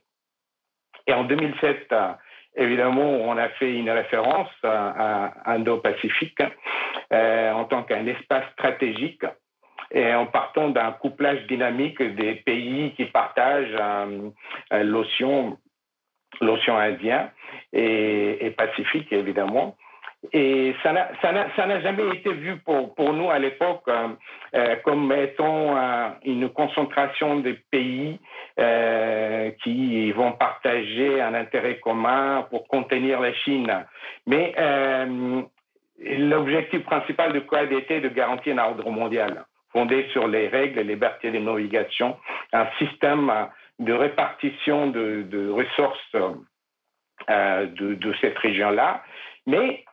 Et 1.06 1.12
en 1.12 1.24
2007, 1.24 1.86
euh, 1.92 2.12
évidemment, 2.56 3.10
on 3.10 3.36
a 3.36 3.48
fait 3.50 3.72
une 3.72 3.90
référence 3.90 4.50
à 4.62 5.32
Indo-Pacifique 5.46 6.42
en 7.10 7.64
tant 7.64 7.82
qu'un 7.82 8.06
espace 8.06 8.44
stratégique 8.52 9.24
en 9.94 10.26
partant 10.26 10.70
d'un 10.70 10.92
couplage 10.92 11.46
dynamique 11.46 12.02
des 12.02 12.36
pays 12.36 12.92
qui 12.96 13.04
partagent 13.06 13.76
euh, 13.78 14.30
euh, 14.72 14.82
l'océan, 14.84 15.58
Indien 16.40 17.30
et, 17.72 18.52
Pacifique, 18.56 19.12
évidemment. 19.12 19.76
Et 20.32 20.74
ça 20.82 20.92
n'a 20.92 21.80
jamais 21.80 22.08
été 22.14 22.32
vu 22.32 22.56
pour, 22.58 23.12
nous 23.12 23.28
à 23.30 23.38
l'époque 23.38 23.82
euh, 23.88 24.76
comme 24.84 25.12
étant 25.12 25.76
une 26.24 26.48
concentration 26.48 27.40
de 27.40 27.56
pays 27.70 28.18
qui 29.62 30.12
vont 30.12 30.32
partager 30.32 31.20
un 31.20 31.34
intérêt 31.34 31.80
commun 31.80 32.46
pour 32.50 32.66
contenir 32.68 33.20
la 33.20 33.34
Chine. 33.34 33.84
Mais 34.26 34.54
l'objectif 35.98 36.84
principal 36.84 37.32
de 37.32 37.40
Quad 37.40 37.70
était 37.72 38.00
de 38.00 38.08
garantir 38.08 38.54
un 38.54 38.64
ordre 38.64 38.88
mondial 38.90 39.44
fondé 39.72 40.06
sur 40.12 40.28
les 40.28 40.48
règles 40.48 40.78
et 40.78 40.84
les 40.84 40.94
libertés 40.94 41.30
de 41.30 41.38
navigation, 41.38 42.16
un 42.52 42.66
système 42.78 43.30
de 43.78 43.92
répartition 43.92 44.88
de, 44.88 45.50
ressources 45.50 46.16
euh, 47.30 47.66
de, 47.66 48.14
cette 48.20 48.38
région-là. 48.38 49.02
Mais 49.46 49.84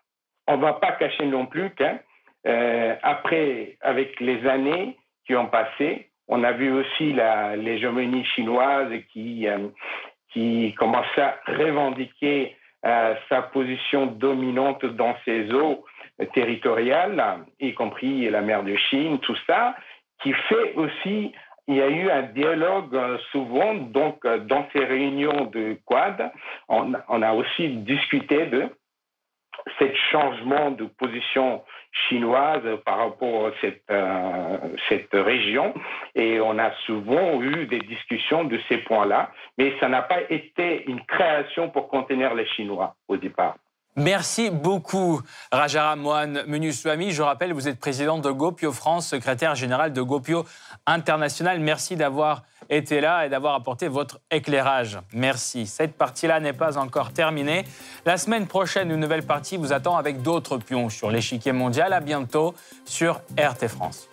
on 0.48 0.58
ne 0.58 0.62
va 0.62 0.74
pas 0.74 0.92
cacher 0.94 1.26
non 1.26 1.46
plus 1.46 1.72
qu'après, 1.72 2.08
euh, 2.48 3.65
avec 3.82 4.20
les 4.20 4.48
années 4.48 4.98
qui 5.26 5.36
ont 5.36 5.48
passé, 5.48 6.10
on 6.28 6.44
a 6.44 6.52
vu 6.52 6.72
aussi 6.72 7.13
l'hégémonie 7.58 8.26
chinoise 8.26 8.92
qui, 9.12 9.48
euh, 9.48 9.70
qui 10.32 10.76
commençait 10.78 11.22
à 11.22 11.39
revendiquer 11.48 12.56
sa 13.28 13.42
position 13.52 14.06
dominante 14.06 14.86
dans 14.86 15.13
ces 15.26 15.52
eaux 15.52 15.84
territoriale, 16.34 17.46
y 17.60 17.74
compris 17.74 18.30
la 18.30 18.42
mer 18.42 18.64
de 18.64 18.76
Chine, 18.76 19.20
tout 19.20 19.38
ça, 19.48 19.76
qui 20.22 20.34
fait 20.34 20.74
aussi, 20.76 21.32
il 21.68 21.76
y 21.76 21.82
a 21.82 21.88
eu 21.88 22.10
un 22.10 22.24
dialogue 22.24 22.96
euh, 22.96 23.18
souvent, 23.32 23.74
donc 23.76 24.26
euh, 24.26 24.40
dans 24.40 24.68
ces 24.74 24.84
réunions 24.84 25.46
de 25.46 25.78
Quad, 25.86 26.32
on, 26.68 26.94
a 26.94 27.34
aussi 27.34 27.70
discuté 27.70 28.48
de 28.48 28.70
ce 29.78 29.86
changement 30.12 30.72
de 30.72 30.86
position 30.86 31.64
chinoise 32.08 32.64
par 32.86 32.98
rapport 32.98 33.48
à 33.48 33.52
cette, 33.62 33.84
euh, 33.92 34.58
cette 34.88 35.14
région. 35.14 35.74
Et 36.16 36.40
on 36.40 36.58
a 36.58 36.72
souvent 36.86 37.42
eu 37.42 37.66
des 37.68 37.80
discussions 37.80 38.46
de 38.46 38.60
ces 38.68 38.80
points-là, 38.80 39.32
mais 39.58 39.74
ça 39.80 39.90
n'a 39.90 40.02
pas 40.02 40.22
été 40.30 40.90
une 40.90 41.02
création 41.06 41.70
pour 41.70 41.88
contenir 41.88 42.34
les 42.34 42.48
Chinois 42.48 42.96
au 43.08 43.18
départ. 43.18 43.56
Merci 43.95 44.49
beaucoup, 44.49 45.21
Rajaram 45.52 45.99
Mohan 45.99 46.34
Menuswamy. 46.47 47.12
Je 47.12 47.21
rappelle, 47.21 47.54
vous 47.54 47.67
êtes 47.67 47.80
président 47.80 48.17
de 48.17 48.32
Gopio 48.32 48.71
France, 48.71 49.08
secrétaire 49.08 49.56
général 49.56 49.91
de 49.93 50.02
Gopio 50.02 50.45
International. 50.86 51.60
Merci 51.60 51.95
d'avoir 51.95 52.43
été 52.69 53.02
là 53.02 53.25
et 53.25 53.30
d'avoir 53.30 53.56
apporté 53.56 53.88
votre 53.88 54.19
éclairage. 54.32 54.99
Merci. 55.13 55.65
Cette 55.65 55.97
partie-là 55.97 56.39
n'est 56.39 56.54
pas 56.54 56.78
encore 56.78 57.12
terminée. 57.12 57.65
La 58.06 58.17
semaine 58.17 58.47
prochaine, 58.47 58.91
une 58.91 58.99
nouvelle 58.99 59.25
partie 59.25 59.58
vous 59.58 59.73
attend 59.73 59.97
avec 59.97 60.21
d'autres 60.21 60.58
pions 60.58 60.89
sur 60.89 61.10
l'échiquier 61.10 61.52
mondial. 61.52 61.91
À 61.93 61.99
bientôt 61.99 62.54
sur 62.86 63.21
RT 63.38 63.67
France. 63.67 64.08